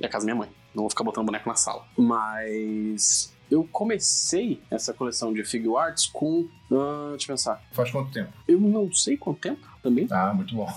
[0.00, 0.48] É a casa da minha mãe.
[0.74, 1.84] Não vou ficar botando boneco na sala.
[1.96, 3.32] Mas.
[3.50, 6.46] Eu comecei essa coleção de figure arts com.
[6.72, 7.62] ah, deixa eu pensar.
[7.72, 8.32] Faz quanto tempo?
[8.46, 10.06] Eu não sei quanto tempo também.
[10.10, 10.68] Ah, muito bom.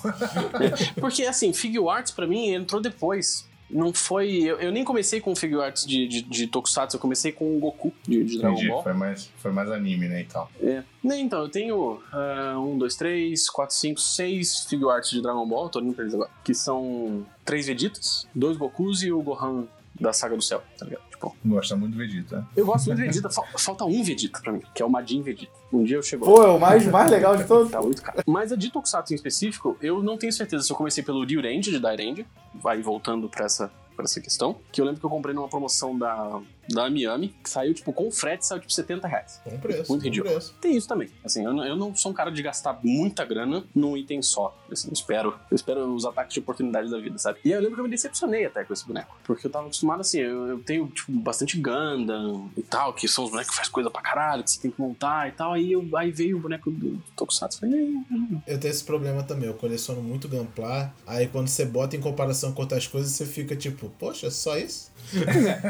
[1.00, 3.48] Porque, assim, figure arts pra mim entrou depois.
[3.70, 4.44] Não foi.
[4.44, 7.60] Eu, eu nem comecei com figure arts de, de, de Tokusatsu, eu comecei com o
[7.60, 8.70] Goku de, de Dragon Entendi.
[8.70, 8.84] Ball.
[8.84, 10.50] Foi mais, foi mais anime, né, e tal.
[10.62, 10.84] É.
[11.04, 15.70] Então, eu tenho ah, um, dois, três, quatro, cinco, seis figure arts de Dragon Ball,
[15.70, 16.30] tô olhando pra eles agora.
[16.44, 19.66] Que são três Vegetas, dois Gokus e o Gohan
[20.00, 21.04] da Saga do Céu, tá ligado?
[21.46, 22.48] Gosta muito do Vegeta.
[22.56, 25.22] eu gosto muito de Vegeta, fal- falta um Vegeta pra mim, que é o Majin
[25.22, 25.52] Vegeta.
[25.72, 26.26] Um dia eu chego.
[26.26, 27.72] Pô, é o mais, mais legal de todos.
[27.72, 28.22] Tá muito caro.
[28.28, 31.72] Mas a de Tokusatsu em específico, eu não tenho certeza se eu comecei pelo Ryurenji
[31.72, 35.34] de Dairenji, vai voltando pra essa, pra essa questão, que eu lembro que eu comprei
[35.34, 39.42] numa promoção da, da Miami, que saiu, tipo, com frete, saiu, tipo, 70 reais.
[39.46, 39.92] Bom preço.
[39.92, 40.32] Muito ridículo.
[40.32, 40.54] preço.
[40.62, 41.10] Tem isso também.
[41.24, 44.58] Assim, eu não, eu não sou um cara de gastar muita grana num item só.
[44.72, 47.40] Assim, eu espero, eu espero os ataques de oportunidade da vida, sabe?
[47.46, 49.16] E eu lembro que eu me decepcionei até com esse boneco.
[49.24, 53.24] Porque eu tava acostumado assim, eu, eu tenho, tipo, bastante Gundam e tal, que são
[53.26, 55.54] os bonecos que faz coisa pra caralho, que você tem que montar e tal.
[55.54, 57.60] Aí, eu, aí veio o boneco do, Tokusatsu.
[57.60, 61.96] Falei, "Ih, Eu tenho esse problema também, eu coleciono muito Gunpla, aí quando você bota
[61.96, 64.92] em comparação com outras coisas, você fica tipo, poxa, só isso?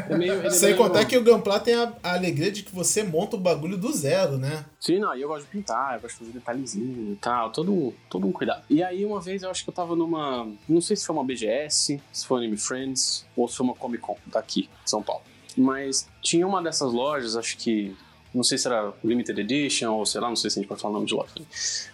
[0.08, 2.74] é meio, ele é meio- contar que o Gunpla tem a, a alegria de que
[2.74, 4.64] você monta o bagulho do zero, né?
[4.80, 7.72] Sim, não, e eu gosto de pintar, eu gosto de fazer detalhezinho e tal, todo,
[7.72, 8.62] um- todo um cuidado.
[8.70, 10.46] E aí, uma vez, eu acho que eu tava numa.
[10.68, 14.02] Não sei se foi uma BGS, se foi Anime Friends, ou se foi uma Comic
[14.02, 15.22] Con daqui, São Paulo.
[15.56, 17.96] Mas tinha uma dessas lojas, acho que.
[18.34, 20.80] Não sei se era Limited Edition, ou sei lá, não sei se a gente pode
[20.82, 21.30] falar o nome de loja.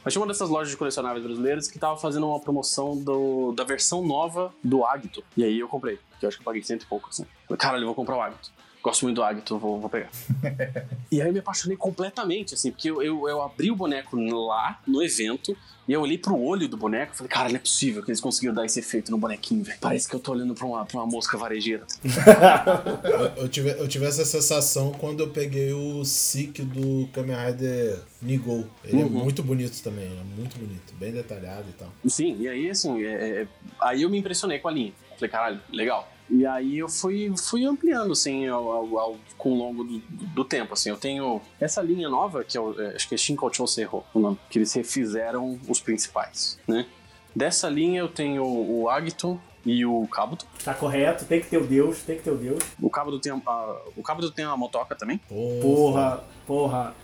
[0.03, 3.63] Mas tinha uma dessas lojas de colecionáveis brasileiras que tava fazendo uma promoção do, da
[3.63, 5.23] versão nova do Agito.
[5.37, 7.27] E aí eu comprei, que eu acho que eu paguei cento e pouco, assim.
[7.47, 8.51] Falei, Caralho, eu vou comprar o Agito.
[8.83, 10.11] Gosto muito do Agito, vou, vou pegar.
[11.13, 14.17] E aí eu me apaixonei completamente, assim, porque eu, eu, eu abri o boneco
[14.47, 15.57] lá, no evento,
[15.89, 18.21] e eu olhei pro olho do boneco e falei, cara, não é possível que eles
[18.21, 19.77] conseguiram dar esse efeito no bonequinho, velho.
[19.81, 21.85] Parece que eu tô olhando pra uma, pra uma mosca varejeira.
[23.05, 28.01] Eu, eu tive, eu tive essa sensação quando eu peguei o Seek do Kamen Rider
[28.23, 28.67] Nigou.
[28.85, 29.11] Ele é Uhum.
[29.11, 31.89] muito bonito também, é muito bonito, bem detalhado e tal.
[32.07, 33.49] Sim, e aí, assim, é- é-
[33.81, 34.93] aí eu me impressionei com a linha.
[35.17, 36.11] Falei, caralho, legal.
[36.31, 40.45] E aí eu fui, fui ampliando, assim, ao, ao- ao- com o longo do, do
[40.45, 40.89] tempo, assim.
[40.91, 44.39] Eu tenho essa linha nova, que o, é, acho que é Shinkocho Serro, o nome,
[44.49, 46.87] que eles refizeram os principais, né?
[47.35, 50.47] Dessa linha eu tenho o Agito e o Kabuto.
[50.65, 52.63] Tá correto, tem que ter o Deus, tem que ter o Deus.
[52.81, 55.19] O Kabuto tem a, o Kabuto tem a motoca também.
[55.29, 56.25] Porra, porra,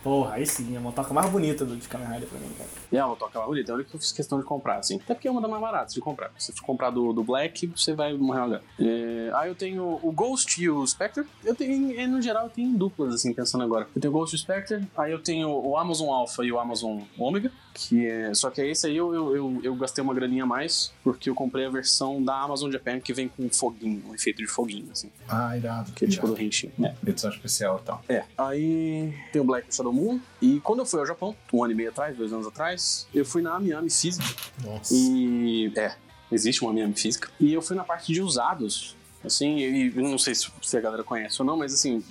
[0.03, 2.69] porra, aí sim, a motoca mais bonita do de Kamen Rider pra mim, cara.
[2.91, 4.79] E a motoca é mais bonita, é a única que eu fiz questão de comprar,
[4.79, 4.97] assim.
[4.97, 6.33] Até porque é uma das mais baratas de comprar.
[6.37, 10.11] Se você comprar do, do Black, você vai morrer uma é, Aí eu tenho o
[10.11, 11.25] Ghost e o Spectre.
[11.45, 13.87] Eu tenho, no geral, eu tenho duplas, assim, pensando agora.
[13.95, 16.59] Eu tenho o Ghost e o Spectre, aí eu tenho o Amazon Alpha e o
[16.59, 18.35] Amazon Omega, que é...
[18.35, 21.35] Só que esse aí eu, eu, eu, eu gastei uma graninha a mais, porque eu
[21.35, 24.89] comprei a versão da Amazon Japan que vem com um foguinho, um efeito de foguinho,
[24.91, 25.11] assim.
[25.29, 25.93] Ah, irado.
[25.93, 26.39] Que é tipo irado.
[26.39, 26.73] do Henshin.
[26.83, 26.95] É.
[27.07, 28.03] Edição especial e tal.
[28.09, 30.19] É, aí tem o Black Shadow Moon.
[30.41, 33.25] E quando eu fui ao Japão, um ano e meio atrás, dois anos atrás, eu
[33.25, 34.25] fui na Miami Física.
[34.65, 34.95] Nossa.
[34.95, 35.71] E.
[35.77, 35.95] É,
[36.33, 37.29] existe uma Miami Física.
[37.39, 38.97] E eu fui na parte de usados.
[39.25, 42.03] Assim, e eu não sei se, a galera conhece ou não, mas assim,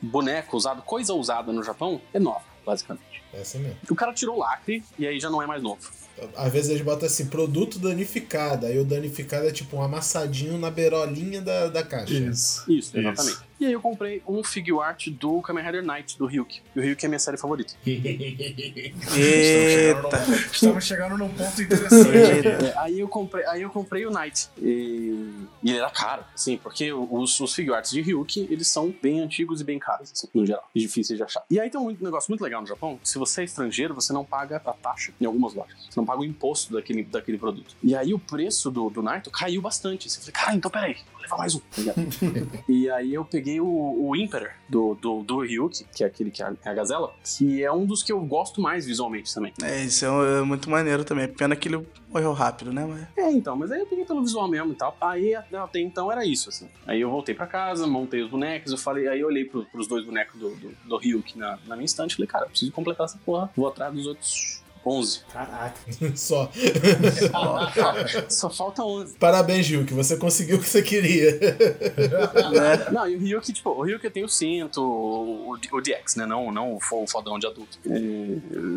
[0.00, 3.22] boneco usado, coisa usada no Japão é nova, basicamente.
[3.34, 3.76] É assim mesmo.
[3.90, 5.90] O cara tirou o lacre e aí já não é mais novo.
[6.36, 8.66] Às vezes eles botam assim, produto danificado.
[8.66, 12.14] Aí o danificado é tipo um amassadinho na beirolinha da, da caixa.
[12.14, 12.70] Isso.
[12.70, 13.38] Isso, exatamente.
[13.60, 16.60] E aí eu comprei um figure art do Kamen Rider Knight, do Ryuk.
[16.74, 17.74] E o Ryuk é a minha série favorita.
[17.86, 18.94] Eita.
[20.52, 22.48] Estamos chegando, num, ponto interessante.
[22.48, 24.48] É, aí, eu comprei, aí eu comprei o Knight.
[24.58, 28.94] E, e ele era caro, assim, porque os, os figure arts de Ryuk, eles são
[29.02, 30.68] bem antigos e bem caros, assim, no geral.
[30.74, 31.44] E difíceis de achar.
[31.48, 32.98] E aí tem um negócio muito legal no Japão?
[33.04, 35.76] Se você é estrangeiro, você não paga a taxa em algumas lojas.
[35.88, 37.76] Você não paga o imposto daquele, daquele produto.
[37.82, 40.10] E aí o preço do, do Naito caiu bastante.
[40.10, 41.60] Você falei, cara, então peraí, levar mais um.
[41.60, 41.92] tá
[42.68, 46.42] e aí eu peguei o, o Imperor do, do, do Ryuki, que é aquele que
[46.42, 49.52] é a, é a gazela, que é um dos que eu gosto mais visualmente também.
[49.62, 51.26] É, isso é, é muito maneiro também.
[51.28, 52.84] Pena que ele morreu rápido, né?
[52.86, 53.26] Mas...
[53.26, 54.96] É, então, mas aí eu peguei pelo visual mesmo e tal.
[55.00, 56.68] Aí até então era isso, assim.
[56.86, 59.86] Aí eu voltei pra casa, montei os bonecos, eu falei, aí eu olhei pro, pros
[59.86, 62.72] dois bonecos do, do, do Ryuki na, na minha estante e falei, cara, eu preciso
[62.72, 65.20] completar essa porra, vou atrás dos outros 11.
[65.32, 65.74] Caraca.
[66.14, 66.50] Só.
[68.28, 69.16] Só falta 11.
[69.16, 71.32] Parabéns, Gil, que você conseguiu o que você queria.
[72.52, 72.90] né?
[72.92, 76.26] Não, e o Ryuki, tipo, o Ryuki tem o cinto, o, o, DX, né?
[76.26, 77.78] Não, não o fo- o fodão de adulto.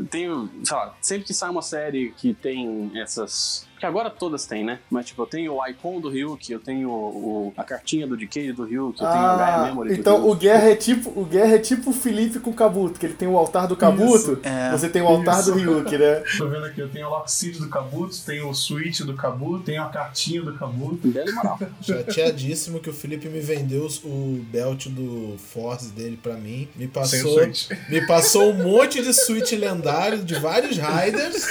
[0.10, 3.65] Tenho, sei lá, sempre que sai uma série que tem essas.
[3.80, 4.80] Que agora todas têm, né?
[4.90, 8.52] Mas, tipo, eu tenho o Icon do Ryuki, eu tenho o, a cartinha do Decay
[8.52, 10.30] do Ryuki, eu tenho o Gaia Ah, Memory do então Ryuki.
[10.32, 13.13] o Guerra é tipo o Guerra é tipo o Felipe com o Kabuto, que ele
[13.13, 14.72] tem o altar do Kabuto, É.
[14.72, 15.52] você tem o altar Isso.
[15.52, 16.24] do Ryuki, né?
[16.38, 19.82] Tô vendo aqui, eu tenho o Lockseed do Kabuto, tenho o Switch do Kabuto, tenho
[19.84, 21.08] a cartinha do Kabuto.
[21.08, 21.60] Bela e moral.
[21.82, 26.68] Chateadíssimo que o Felipe me vendeu o belt do Force dele pra mim.
[26.76, 27.40] Me passou,
[27.90, 31.46] me passou um monte de Switch lendário de vários Raiders,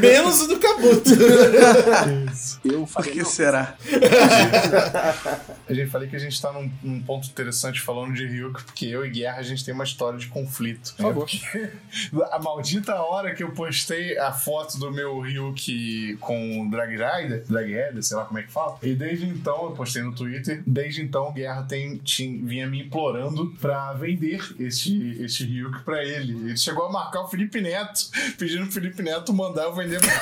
[0.00, 1.10] menos o do Kabuto.
[2.64, 3.74] Eu Por falei, que não, será?
[5.68, 8.86] A gente falei que a gente tá num, num ponto interessante falando de Ryuk, porque
[8.86, 10.94] eu e Guerra a gente tem uma história de conflito.
[10.96, 11.28] Por favor.
[12.32, 17.44] a maldita hora que eu postei a foto do meu Ryuk com o Drag Rider,
[17.48, 18.78] Drag Rider, sei lá como é que fala.
[18.82, 22.80] E desde então, eu postei no Twitter, desde então o Guerra tem, tinha- vinha me
[22.82, 26.32] implorando pra vender este, este Ryuk pra ele.
[26.32, 28.00] Ele chegou a marcar o Felipe Neto,
[28.38, 30.18] pedindo pro Felipe Neto mandar eu vender pra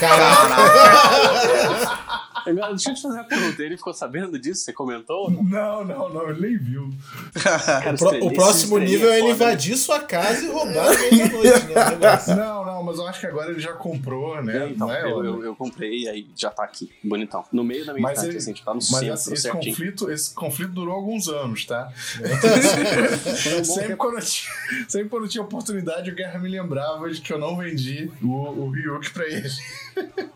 [2.46, 3.62] Agora, deixa eu te fazer uma pergunta.
[3.62, 4.62] Ele ficou sabendo disso?
[4.62, 5.30] Você comentou?
[5.30, 6.88] Não, não, não, ele nem viu.
[7.42, 11.18] Cara, O, pro- o próximo nível é ele invadir sua casa e roubar no meio
[11.18, 12.38] da noite, né?
[12.48, 14.68] Não, não, mas eu acho que agora ele já comprou, né?
[14.70, 17.44] Então, Não é, eu, eu, eu comprei e aí já tá aqui, bonitão.
[17.52, 18.86] No meio da minha Mas, ele- assim, tá no mas
[19.20, 21.90] centro, esse, conflito, esse conflito durou alguns anos, tá?
[23.64, 24.52] sempre, quando eu tinha,
[24.88, 28.26] sempre quando eu tinha oportunidade, o Guerra me lembrava de que eu não vendi o,
[28.28, 29.48] o Ryuk pra ele.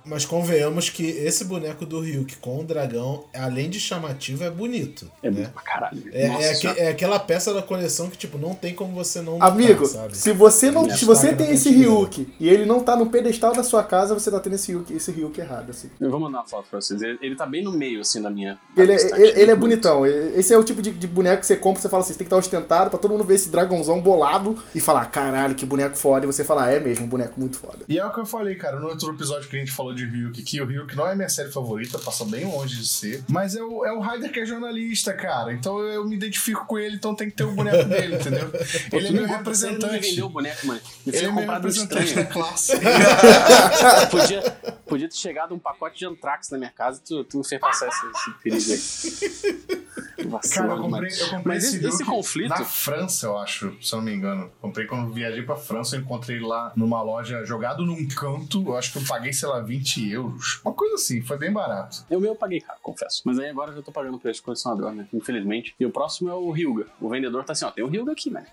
[0.04, 5.10] Mas convenhamos que esse boneco do Ryuk com o dragão, além de chamativo, é bonito.
[5.22, 5.36] É né?
[5.42, 6.02] muito pra caralho.
[6.12, 6.78] É, Nossa é, Senhora.
[6.80, 10.16] é aquela peça da coleção que, tipo, não tem como você não Amigo, sabe?
[10.16, 11.70] se você não, É, se você destaca tem esse.
[11.70, 14.94] Ryuki e ele não tá no pedestal da sua casa, você tá tendo esse Ryuki,
[14.94, 15.88] esse Ryuki errado, assim.
[16.00, 17.00] Eu vou mandar uma foto pra vocês.
[17.00, 18.58] Ele, ele tá bem no meio, assim, da minha.
[18.76, 20.04] da Ele, minha é- ele, ele é bonitão.
[20.04, 22.18] Esse é o tipo de, de boneco que você compra e você fala assim, você
[22.18, 25.64] tem que estar ostentado pra todo mundo ver esse dragãozão bolado e falar, caralho, que
[25.64, 26.24] boneco foda.
[26.24, 27.78] E você falar, é mesmo, um boneco muito foda.
[27.88, 30.04] E é o que eu falei, cara, no outro episódio que a gente falou de
[30.04, 33.54] Ryuk, que o Ryuk não é minha série favorita, passa bem longe de ser, mas
[33.54, 35.52] é o, é o Ryder que é jornalista, cara.
[35.52, 38.50] Então eu, me identifico com ele, então tem que ter o boneco dele, entendeu?
[38.90, 40.10] Pô, Ele é meu não não me representante.
[40.10, 40.80] vendeu o boneco, mano.
[41.06, 42.72] Me Ele é meu representante da classe.
[44.10, 44.42] podia,
[44.86, 47.60] podia ter chegado um pacote de Antrax na minha casa e tu, tu me fez
[47.60, 49.82] passar esse, esse perigo aí.
[50.28, 52.48] Vacilão Cara, eu comprei, eu comprei Mas esse, esse, conflito.
[52.48, 54.50] na França, eu acho, se eu não me engano.
[54.60, 58.62] Comprei quando viajei pra França, eu encontrei lá numa loja jogado num canto.
[58.66, 60.60] Eu acho que eu paguei, sei lá, 20 euros.
[60.64, 62.04] Uma coisa assim, foi bem barato.
[62.08, 63.22] O meu eu paguei caro, confesso.
[63.24, 65.08] Mas aí agora eu já tô pagando o preço de colecionador, né?
[65.12, 65.74] Infelizmente.
[65.80, 66.86] E o próximo é o Ryuga.
[67.00, 68.46] O vendedor tá assim, ó, tem um Ryuga aqui, né?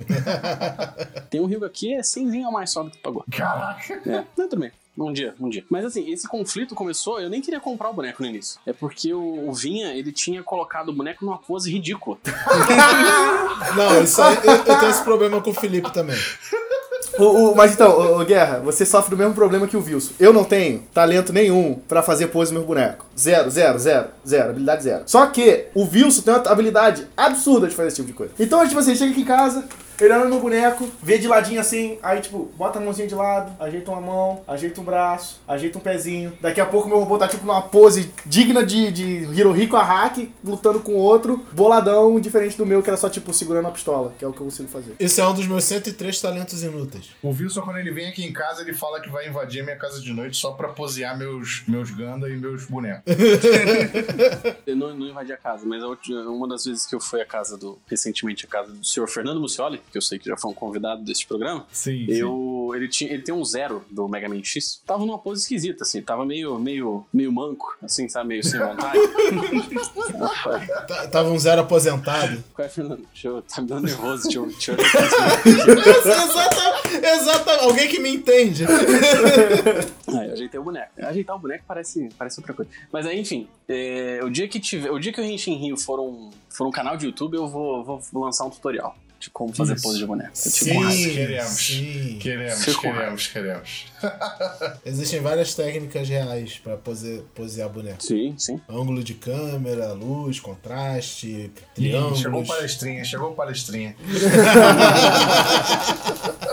[1.29, 3.23] tem um Ryuga aqui, é 100 a mais só do que tu pagou.
[3.29, 4.01] Caraca.
[4.03, 4.71] É, não, tudo bem.
[4.97, 5.63] Um dia, um dia.
[5.69, 8.59] Mas assim, esse conflito começou, eu nem queria comprar o boneco no início.
[8.65, 12.17] É porque o, o Vinha, ele tinha colocado o boneco numa pose ridícula.
[13.77, 16.17] Não, isso aí, eu, eu tenho esse problema com o Felipe também.
[17.19, 20.13] O, o- mas então, ô, Guerra, você sofre do mesmo problema que o Wilson.
[20.19, 23.05] Eu não tenho talento nenhum pra fazer pose no meu boneco.
[23.17, 24.49] Zero, zero, zero, zero.
[24.51, 25.03] Habilidade zero.
[25.05, 28.33] Só que o Wilson tem uma habilidade absurda de fazer esse tipo de coisa.
[28.39, 29.65] Então, tipo assim, chega aqui em casa,
[30.05, 33.51] ele olha no boneco, vê de ladinho assim, aí tipo, bota a mãozinha de lado,
[33.59, 36.33] ajeita uma mão, ajeita um braço, ajeita um pezinho.
[36.41, 39.03] Daqui a pouco meu robô tá tipo numa pose digna de, de
[39.39, 43.71] Hirohiko Araki, lutando com outro, boladão, diferente do meu, que era só tipo segurando a
[43.71, 44.95] pistola, que é o que eu consigo fazer.
[44.99, 47.09] Esse é um dos meus 103 talentos inúteis.
[47.21, 49.75] O Wilson, quando ele vem aqui em casa, ele fala que vai invadir a minha
[49.77, 53.03] casa de noite só pra posear meus, meus Ganda e meus bonecos.
[54.65, 57.21] Eu não, não invadi a casa, mas a última- uma das vezes que eu fui
[57.21, 57.77] à casa do.
[57.87, 61.01] recentemente, a casa do senhor Fernando Mucioli, que eu sei que já foi um convidado
[61.03, 61.65] deste programa.
[61.71, 64.81] Sim, Eu, ele, tinha, ele tem um zero do Mega Man X.
[64.85, 66.01] Tava numa pose esquisita, assim.
[66.01, 68.29] Tava meio, meio, meio manco, assim, sabe?
[68.29, 68.97] Meio sem vontade.
[70.87, 72.43] Tá- Tava um zero aposentado.
[72.53, 73.05] Qual é, Fernando?
[73.23, 74.23] Eu, tá me dando nervoso.
[74.23, 74.77] Deixa eu, deixa eu
[75.99, 78.65] exata, exata, alguém que me entende.
[80.11, 80.89] Ah, eu ajeitei o boneco.
[80.97, 82.71] Ajeitar o boneco parece, parece outra coisa.
[82.91, 84.89] Mas aí, enfim, é, o dia que tiver.
[84.89, 87.83] O dia que o Henshin Rio for um, for um canal de YouTube, eu vou,
[87.83, 88.97] vou lançar um tutorial.
[89.19, 89.83] De como fazer Isso.
[89.83, 90.31] pose de boneco.
[90.33, 91.51] Tipo, Sim, Mas queremos.
[91.51, 92.17] sim.
[92.21, 93.85] Queremos, queremos, queremos.
[94.85, 98.01] Existem várias técnicas reais pra pose, posear boneco.
[98.01, 98.61] Sim, sim.
[98.69, 102.19] Ângulo de câmera, luz, contraste, Ih, triângulos.
[102.19, 103.95] chegou palestrinha, chegou palestrinha.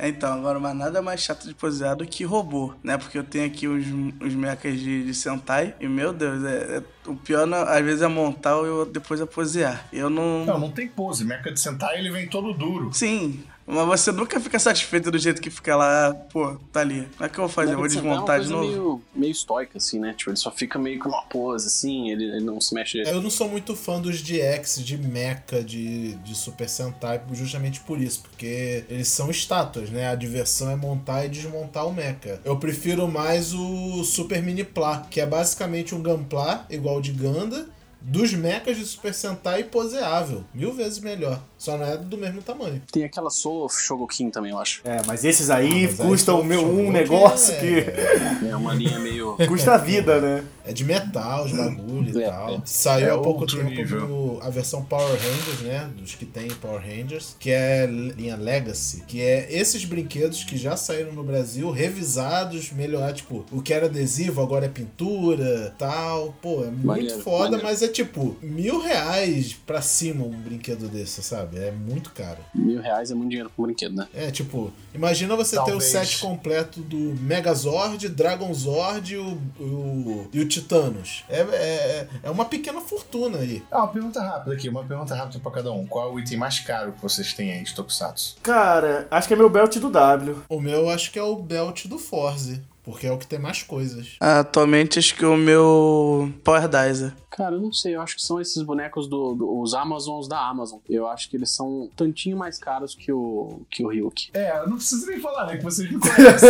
[0.00, 2.96] Então, agora, mas nada mais chato de posear do que robô, né?
[2.96, 3.84] Porque eu tenho aqui os,
[4.20, 8.02] os mechas de, de Sentai e, meu Deus, é, é- o pior não- às vezes
[8.02, 9.86] é montar ou depois é posear.
[9.92, 10.44] Eu não...
[10.44, 11.24] Não, não tem pose.
[11.24, 12.90] Mecha de sentar ele vem todo duro.
[12.92, 17.06] Sim, mas você nunca fica satisfeito do jeito que fica lá, pô, tá ali.
[17.16, 17.74] Como é que eu vou fazer?
[17.74, 18.66] Eu vou desmontar é uma de novo?
[18.66, 20.14] Meio, meio estoica, assim, né?
[20.14, 22.98] Tipo, ele só fica meio com uma pose, assim, ele, ele não se mexe.
[22.98, 28.00] Eu não sou muito fã dos DX, de mecha, de, de Super Sentai, justamente por
[28.00, 30.08] isso, porque eles são estátuas, né?
[30.08, 32.40] A diversão é montar e desmontar o mecha.
[32.44, 37.68] Eu prefiro mais o Super Mini Plá, que é basicamente um Gunpla, igual de Ganda,
[38.00, 40.44] dos mechas de Super Sentai poseável.
[40.54, 41.42] Mil vezes melhor.
[41.58, 42.80] Só não é do mesmo tamanho.
[42.92, 44.80] Tem aquela Solo Shogokin também, eu acho.
[44.84, 48.46] É, mas esses aí Ah, mas aí custam só- meu, só um negócio é- que
[48.46, 49.36] É uma linha meio.
[49.48, 50.44] custa a vida, né?
[50.64, 52.54] É de metal, os bagulho e É, tal.
[52.54, 52.60] é.
[52.64, 54.38] Saiu É há pouco tempo nível.
[54.42, 55.90] a versão Power Rangers, né?
[55.96, 60.76] Dos que tem Power Rangers, que é linha Legacy, que é esses brinquedos que já
[60.76, 66.34] saíram no Brasil, revisados, melhorar, tipo, o que era adesivo agora é pintura, tal.
[66.40, 67.64] Pô, é muito Maneiro, foda, maneiro.
[67.64, 71.58] mas é tipo, mil reais pra cima um brinquedo desse, sabe?
[71.58, 72.38] É muito caro.
[72.54, 74.06] Mil reais é muito dinheiro pro brinquedo, né?
[74.14, 75.84] É, tipo, imagina você ter o Talvez.
[75.84, 81.24] set completo do Megazord, Dragonzord e o, o, e o Titanos.
[81.28, 83.62] É, é, é uma pequena fortuna aí.
[83.70, 85.84] Ah, uma pergunta rápida aqui, uma pergunta rápida pra cada um.
[85.86, 88.36] Qual é o item mais caro que vocês têm aí de Tokusatsu?
[88.42, 90.36] Cara, acho que é meu belt do W.
[90.48, 93.38] O meu eu acho que é o belt do Forze, porque é o que tem
[93.40, 94.16] mais coisas.
[94.20, 97.12] Atualmente acho que o meu Power Dizer.
[97.38, 100.38] Cara, eu não sei, eu acho que são esses bonecos do, do- os Amazons da
[100.44, 100.80] Amazon.
[100.90, 104.30] Eu acho que eles são um tantinho mais caros que o, que o Ryuk.
[104.34, 105.56] É, eu não preciso nem falar, né?
[105.56, 106.48] Que vocês me conhecem.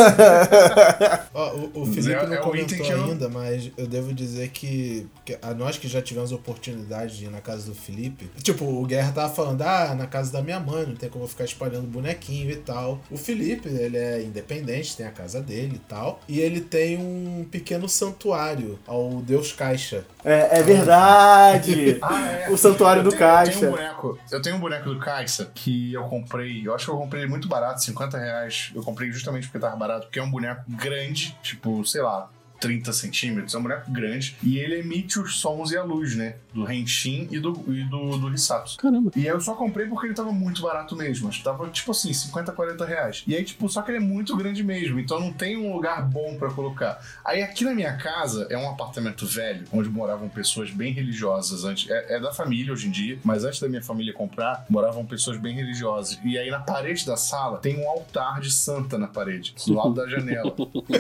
[1.34, 3.86] Ó, o, o Felipe é- não é o item comentou que eu- ainda, mas eu
[3.86, 7.66] devo dizer que, que a nós que já tivemos a oportunidade de ir na casa
[7.66, 11.08] do Felipe, tipo, o Guerra tava falando, ah, na casa da minha mãe, não tem
[11.10, 13.00] como eu ficar espalhando bonequinho e tal.
[13.10, 17.44] O Felipe, ele é independente, tem a casa dele e tal, e ele tem um
[17.50, 20.04] pequeno santuário ao Deus Caixa.
[20.30, 21.98] É, é verdade!
[22.02, 22.50] Ah, é.
[22.50, 23.52] O Santuário Eu do tenho- Eu Caixa.
[23.60, 26.66] tenho, um boneco, eu tenho um boneco do Caixa que eu comprei.
[26.66, 28.70] Eu acho que eu comprei ele muito barato, 50 reais.
[28.74, 32.28] Eu comprei justamente porque tava barato, porque é um boneco grande, tipo, sei lá.
[32.60, 34.36] 30 centímetros, é um boneco grande.
[34.42, 36.36] E ele emite os sons e a luz, né?
[36.52, 38.76] Do Henshin e do, e do, do Hisato.
[38.76, 39.10] Caramba.
[39.14, 41.28] E aí eu só comprei porque ele tava muito barato mesmo.
[41.28, 43.24] Acho que tava, tipo assim, 50, 40 reais.
[43.26, 44.98] E aí, tipo, só que ele é muito grande mesmo.
[44.98, 47.00] Então não tem um lugar bom pra colocar.
[47.24, 51.88] Aí aqui na minha casa é um apartamento velho, onde moravam pessoas bem religiosas antes.
[51.90, 55.36] É, é da família hoje em dia, mas antes da minha família comprar, moravam pessoas
[55.36, 56.18] bem religiosas.
[56.24, 59.94] E aí na parede da sala tem um altar de santa na parede, do lado
[59.94, 60.54] da janela.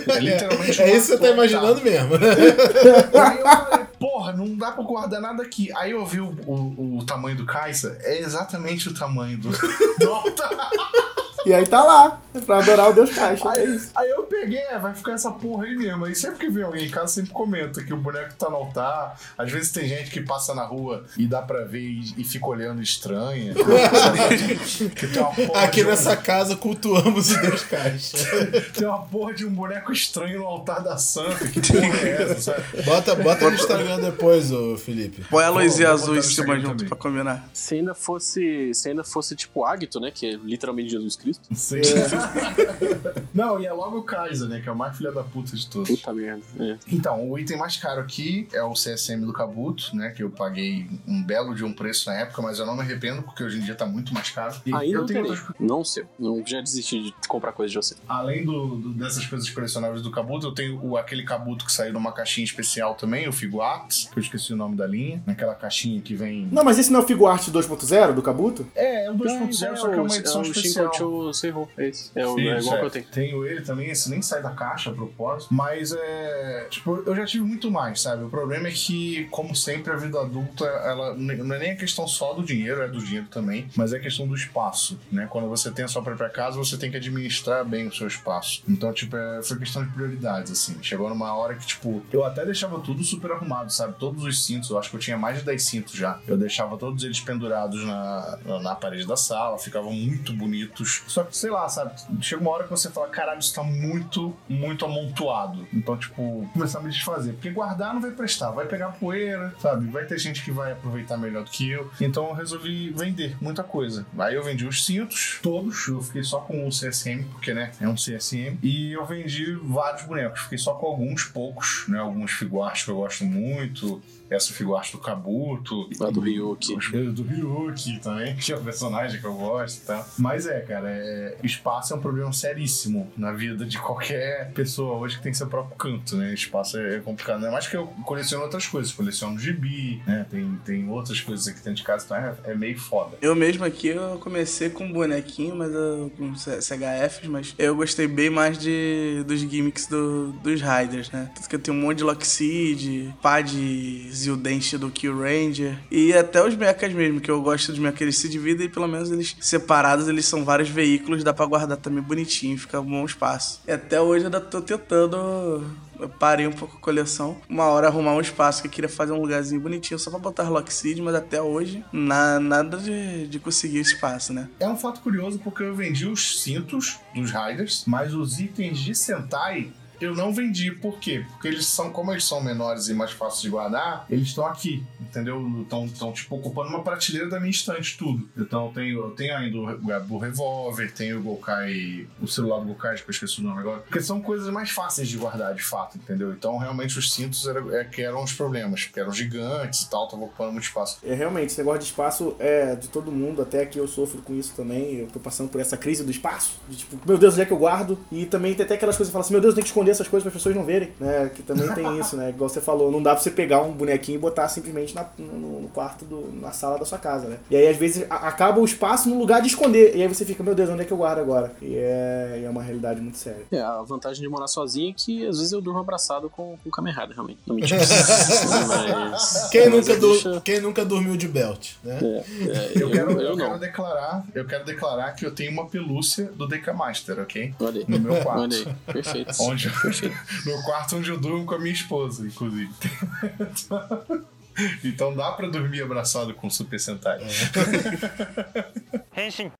[0.08, 1.47] É literalmente É um isso que você tá altar.
[1.50, 2.14] Imaginando mesmo.
[2.16, 5.70] Aí eu falei, porra, não dá pra guardar nada aqui.
[5.76, 9.50] Aí eu vi o, o, o tamanho do Kaisa, é exatamente o tamanho do.
[11.46, 13.48] E aí tá lá, pra adorar o Deus Caixa.
[13.48, 13.90] É Aí, isso.
[13.94, 16.04] aí eu peguei, é, vai ficar essa porra aí mesmo.
[16.04, 19.18] Aí sempre que vem alguém em casa, sempre comenta que o boneco tá no altar.
[19.36, 22.46] Às vezes tem gente que passa na rua e dá pra ver e, e fica
[22.46, 23.54] olhando estranha.
[24.96, 28.16] que tem uma porra Aqui de um- nessa casa cultuamos o Deus Caixa.
[28.74, 31.46] Tem uma porra de um boneco estranho no altar da santa.
[31.48, 32.82] Que porra é essa, sabe?
[32.84, 35.22] Bota, bota no Instagram depois, ô Felipe.
[35.30, 36.88] Põe a luzinha vou azul em cima junto também.
[36.88, 37.48] pra combinar.
[37.52, 40.10] Se ainda fosse, se ainda fosse tipo Agito, né?
[40.12, 41.27] Que é literalmente Jesus Cristo.
[41.54, 41.80] Sim.
[43.34, 44.60] Não, e é logo o Kaisa, né?
[44.60, 45.88] Que é o mais filha da puta de todos.
[45.88, 46.42] Puta merda.
[46.58, 46.76] É.
[46.90, 50.10] Então, o item mais caro aqui é o CSM do Kabuto, né?
[50.10, 53.22] Que eu paguei um belo de um preço na época, mas eu não me arrependo,
[53.22, 54.54] porque hoje em dia tá muito mais caro.
[54.66, 56.04] E Ainda eu não tenho outras- Não sei.
[56.18, 57.94] Não, já desisti de comprar coisa de você.
[58.08, 61.92] Além do, do- dessas coisas colecionáveis do Kabuto, eu tenho o, aquele Kabuto que saiu
[61.92, 65.22] numa caixinha especial também, o Figuarts, que eu esqueci o nome da linha.
[65.26, 66.48] Naquela caixinha que vem.
[66.50, 68.66] Não, mas esse não é o Figuarte 2.0 do Kabuto?
[68.74, 70.90] É, é o 2.0, só que é uma edição o especial.
[71.18, 71.68] Shinkocho Seiho.
[71.76, 72.10] É esse.
[72.14, 72.78] É, o, Sim, é igual é.
[72.80, 73.04] que eu tenho.
[73.06, 75.52] Tenho ele também, esse nem sai da caixa a propósito.
[75.52, 76.66] Mas é.
[76.70, 78.24] Tipo, eu já tive muito mais, sabe?
[78.24, 82.06] O problema é que, como sempre, a vida adulta, ela não é nem a questão
[82.06, 85.26] só do dinheiro, é do dinheiro também, mas é a questão do espaço, né?
[85.30, 88.62] Quando você tem a sua própria casa, você tem que administrar bem o seu espaço.
[88.68, 90.76] Então, tipo, é, foi questão de prioridades, assim.
[90.82, 93.94] Chegou numa hora que, tipo, eu até deixava tudo super arrumado, sabe?
[93.98, 96.20] Todos os cintos, eu acho que eu tinha mais de 10 cintos já.
[96.26, 101.02] Eu deixava todos eles pendurados na, na, na parede da sala, ficavam muito bonitos.
[101.08, 101.92] Só que, sei lá, sabe?
[102.20, 105.66] Chega uma hora que você fala, caralho, isso tá muito, muito amontoado.
[105.72, 107.32] Então, tipo, começar a me desfazer.
[107.32, 109.88] Porque guardar não vai prestar, vai pegar poeira, sabe?
[109.88, 111.90] Vai ter gente que vai aproveitar melhor do que eu.
[112.00, 114.06] Então eu resolvi vender muita coisa.
[114.18, 115.88] Aí eu vendi os cintos, todos.
[115.88, 118.58] Eu fiquei só com o CSM, porque, né, é um CSM.
[118.62, 120.42] E eu vendi vários bonecos.
[120.42, 121.98] Fiquei só com alguns poucos, né?
[121.98, 124.02] Alguns figuartes que eu gosto muito.
[124.30, 125.88] Essa figuarte do Kabuto.
[125.98, 126.74] Lá do Ryuki.
[126.74, 130.06] Os do Ryuki também, que é o personagem que eu gosto e tal.
[130.18, 131.36] Mas é, cara, é...
[131.42, 135.76] espaço é um problema seríssimo na vida de qualquer pessoa hoje que tem seu próprio
[135.76, 136.32] canto, né?
[136.34, 137.40] Espaço é complicado.
[137.40, 140.26] Não é mais que eu coleciono outras coisas, coleciono gibi, né?
[140.30, 143.16] Tem, tem outras coisas aqui dentro de casa, então é, é meio foda.
[143.20, 148.06] Eu mesmo aqui, eu comecei com um bonequinho, mas eu, com CHFs, mas eu gostei
[148.06, 151.30] bem mais de, dos gimmicks do, dos Riders, né?
[151.34, 155.18] Tanto que eu tenho um monte de Lockseed, pá de e o dente do Kill
[155.18, 155.78] Ranger.
[155.90, 158.88] E até os mechas mesmo, que eu gosto dos mechas, eles se dividem e pelo
[158.88, 163.04] menos eles separados, eles são vários veículos, dá pra guardar também bonitinho, fica um bom
[163.04, 163.60] espaço.
[163.66, 165.64] E até hoje eu ainda tô tentando
[165.98, 167.36] eu parei um pouco a coleção.
[167.48, 170.48] Uma hora arrumar um espaço que eu queria fazer um lugarzinho bonitinho só pra botar
[170.48, 174.48] Lockseed, mas até hoje na, nada de, de conseguir espaço, né?
[174.60, 178.94] É um fato curioso porque eu vendi os cintos dos Riders, mas os itens de
[178.94, 180.70] Sentai eu não vendi.
[180.70, 181.24] Por quê?
[181.32, 184.84] Porque eles são, como eles são menores e mais fáceis de guardar, eles estão aqui,
[185.00, 185.44] entendeu?
[185.62, 188.28] Estão, tipo, ocupando uma prateleira da minha estante, tudo.
[188.36, 192.66] Então eu tenho, eu tenho ainda o, o revólver, tenho o Gokai, o celular do
[192.66, 193.80] Gokai, que eu esqueci o nome agora.
[193.80, 196.32] Porque são coisas mais fáceis de guardar, de fato, entendeu?
[196.32, 200.04] Então realmente os cintos era, é, que eram os problemas, porque eram gigantes e tal,
[200.04, 200.98] estavam ocupando muito espaço.
[201.02, 204.34] É, realmente, esse negócio de espaço é de todo mundo, até que eu sofro com
[204.34, 204.96] isso também.
[204.96, 206.58] Eu tô passando por essa crise do espaço.
[206.68, 207.98] De, tipo, meu Deus, onde é que eu guardo?
[208.10, 210.08] E também tem até aquelas coisas que falam assim, meu Deus, tem que esconder essas
[210.08, 211.30] coisas para as pessoas não verem, né?
[211.34, 212.30] Que também tem isso, né?
[212.30, 215.47] Igual você falou, não dá pra você pegar um bonequinho e botar simplesmente na, no,
[215.78, 217.38] quarto, do, na sala da sua casa, né?
[217.48, 219.94] E aí, às vezes, a, acaba o espaço no lugar de esconder.
[219.94, 221.52] E aí você fica, meu Deus, onde é que eu guardo agora?
[221.62, 223.44] E é, é uma realidade muito séria.
[223.52, 226.68] É, a vantagem de morar sozinho é que às vezes eu durmo abraçado com, com
[226.68, 227.38] o Kamen Rider, realmente.
[227.46, 227.54] Não
[228.66, 230.40] mas, quem, mas nunca deixa...
[230.40, 231.96] quem nunca dormiu de belt, né?
[232.02, 235.52] É, é, eu, eu, quero, eu, eu quero declarar, eu quero declarar que eu tenho
[235.52, 237.54] uma pelúcia do Deca Master, ok?
[237.60, 237.84] Olha aí.
[237.86, 238.40] No meu quarto.
[238.40, 238.92] Olha aí.
[238.92, 239.30] Perfeito.
[239.42, 240.16] Onde, Perfeito.
[240.44, 242.68] no quarto onde eu durmo com a minha esposa, inclusive.
[244.84, 247.18] então dá pra dormir abraçado com o Super Sentai.
[249.16, 249.50] Henshin.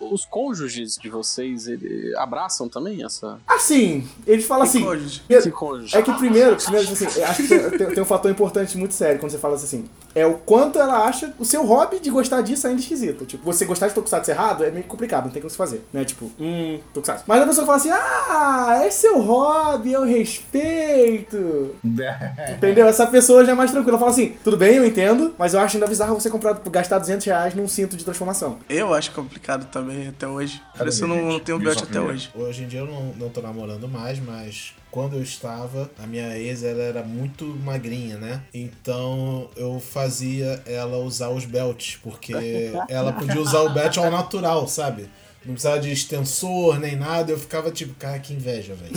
[0.00, 3.38] Os cônjuges de vocês, ele abraçam também essa.
[3.46, 4.82] Assim, eles falam assim.
[4.82, 5.22] Cônjuge?
[5.26, 5.96] Que cônjuge?
[5.96, 9.32] É que primeiro, primeiro assim, acho que tem, tem, um fator importante muito sério quando
[9.32, 9.88] você fala assim.
[10.14, 13.24] É o quanto ela acha o seu hobby de gostar disso ainda esquisito.
[13.24, 15.84] Tipo, você gostar de Tokusatsu errado é meio complicado, não tem como se fazer.
[15.92, 16.04] Né?
[16.04, 17.24] Tipo, hum, Tokusatsu.
[17.26, 21.74] Mas a pessoa fala assim: ah, é seu hobby, eu respeito.
[22.56, 22.86] Entendeu?
[22.86, 23.98] Essa pessoa já é mais tranquila.
[23.98, 27.24] Fala assim: tudo bem, eu entendo, mas eu acho ainda bizarro você comprar, gastar 200
[27.26, 28.58] reais num cinto de transformação.
[28.68, 30.62] Eu acho complicado também também até hoje.
[30.76, 32.30] Por isso eu não, não tenho belt até hoje.
[32.34, 36.38] Hoje em dia eu não, não tô namorando mais, mas quando eu estava, a minha
[36.38, 38.44] ex ela era muito magrinha, né?
[38.54, 44.68] Então eu fazia ela usar os belts, porque ela podia usar o belt ao natural,
[44.68, 45.10] sabe?
[45.44, 47.32] Não precisava de extensor nem nada.
[47.32, 48.94] Eu ficava tipo, cara, que inveja, velho.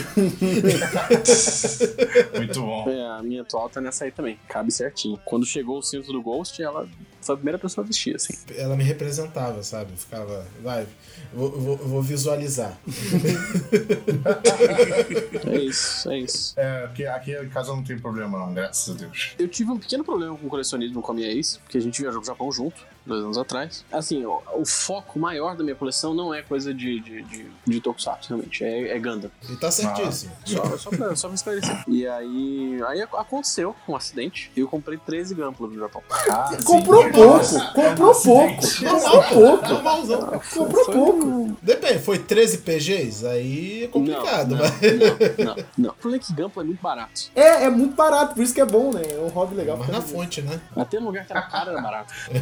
[2.38, 2.88] Muito bom.
[2.88, 4.40] É, a minha atual tá nessa aí também.
[4.48, 5.20] Cabe certinho.
[5.26, 6.88] Quando chegou o cinto do Ghost, ela
[7.28, 8.34] foi a primeira pessoa a vestir, assim.
[8.56, 9.92] Ela me representava, sabe?
[9.96, 10.88] Ficava, vai,
[11.34, 12.78] vou, vou, vou visualizar.
[15.46, 16.54] é isso, é isso.
[16.58, 19.36] É, aqui, aqui em casa não tem problema, não, graças a Deus.
[19.38, 22.22] Eu tive um pequeno problema com colecionismo com a minha ex, porque a gente viajou
[22.22, 23.84] pro Japão junto dois anos atrás.
[23.92, 27.82] Assim, o, o, foco maior da minha coleção não é coisa de, de, de, de
[27.82, 28.64] Tokusatsu, realmente.
[28.64, 29.32] É, é Gundam.
[29.50, 30.32] E tá certíssimo.
[30.36, 31.84] Ah, só, só, pra, só pra esclarecer.
[31.88, 36.04] E aí, aí aconteceu um acidente e eu comprei 13 Gunpla no Japão.
[36.30, 37.74] Ah, comprou sim, pouco!
[37.74, 38.62] Comprou pouco!
[39.00, 40.50] Comprou pouco!
[40.54, 41.58] Comprou pouco!
[41.62, 43.26] Depende, foi 13 PGs?
[43.28, 44.82] Aí é complicado, não, mas.
[44.82, 45.90] Não, não, não.
[45.90, 47.22] O problema é que Gunpla é muito barato.
[47.36, 49.02] É, é muito barato, por isso que é bom, né?
[49.10, 49.78] É um hobby legal.
[49.78, 50.60] Mas na fonte, né?
[50.76, 52.14] Até no lugar que era caro era barato.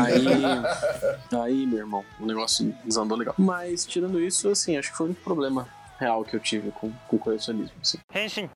[0.00, 3.34] Aí, aí, meu irmão, o negócio desandou legal.
[3.38, 7.16] Mas, tirando isso, assim, acho que foi um problema real que eu tive com, com
[7.16, 7.76] o colecionismo.
[7.80, 7.98] Assim.
[8.14, 8.48] Henshin.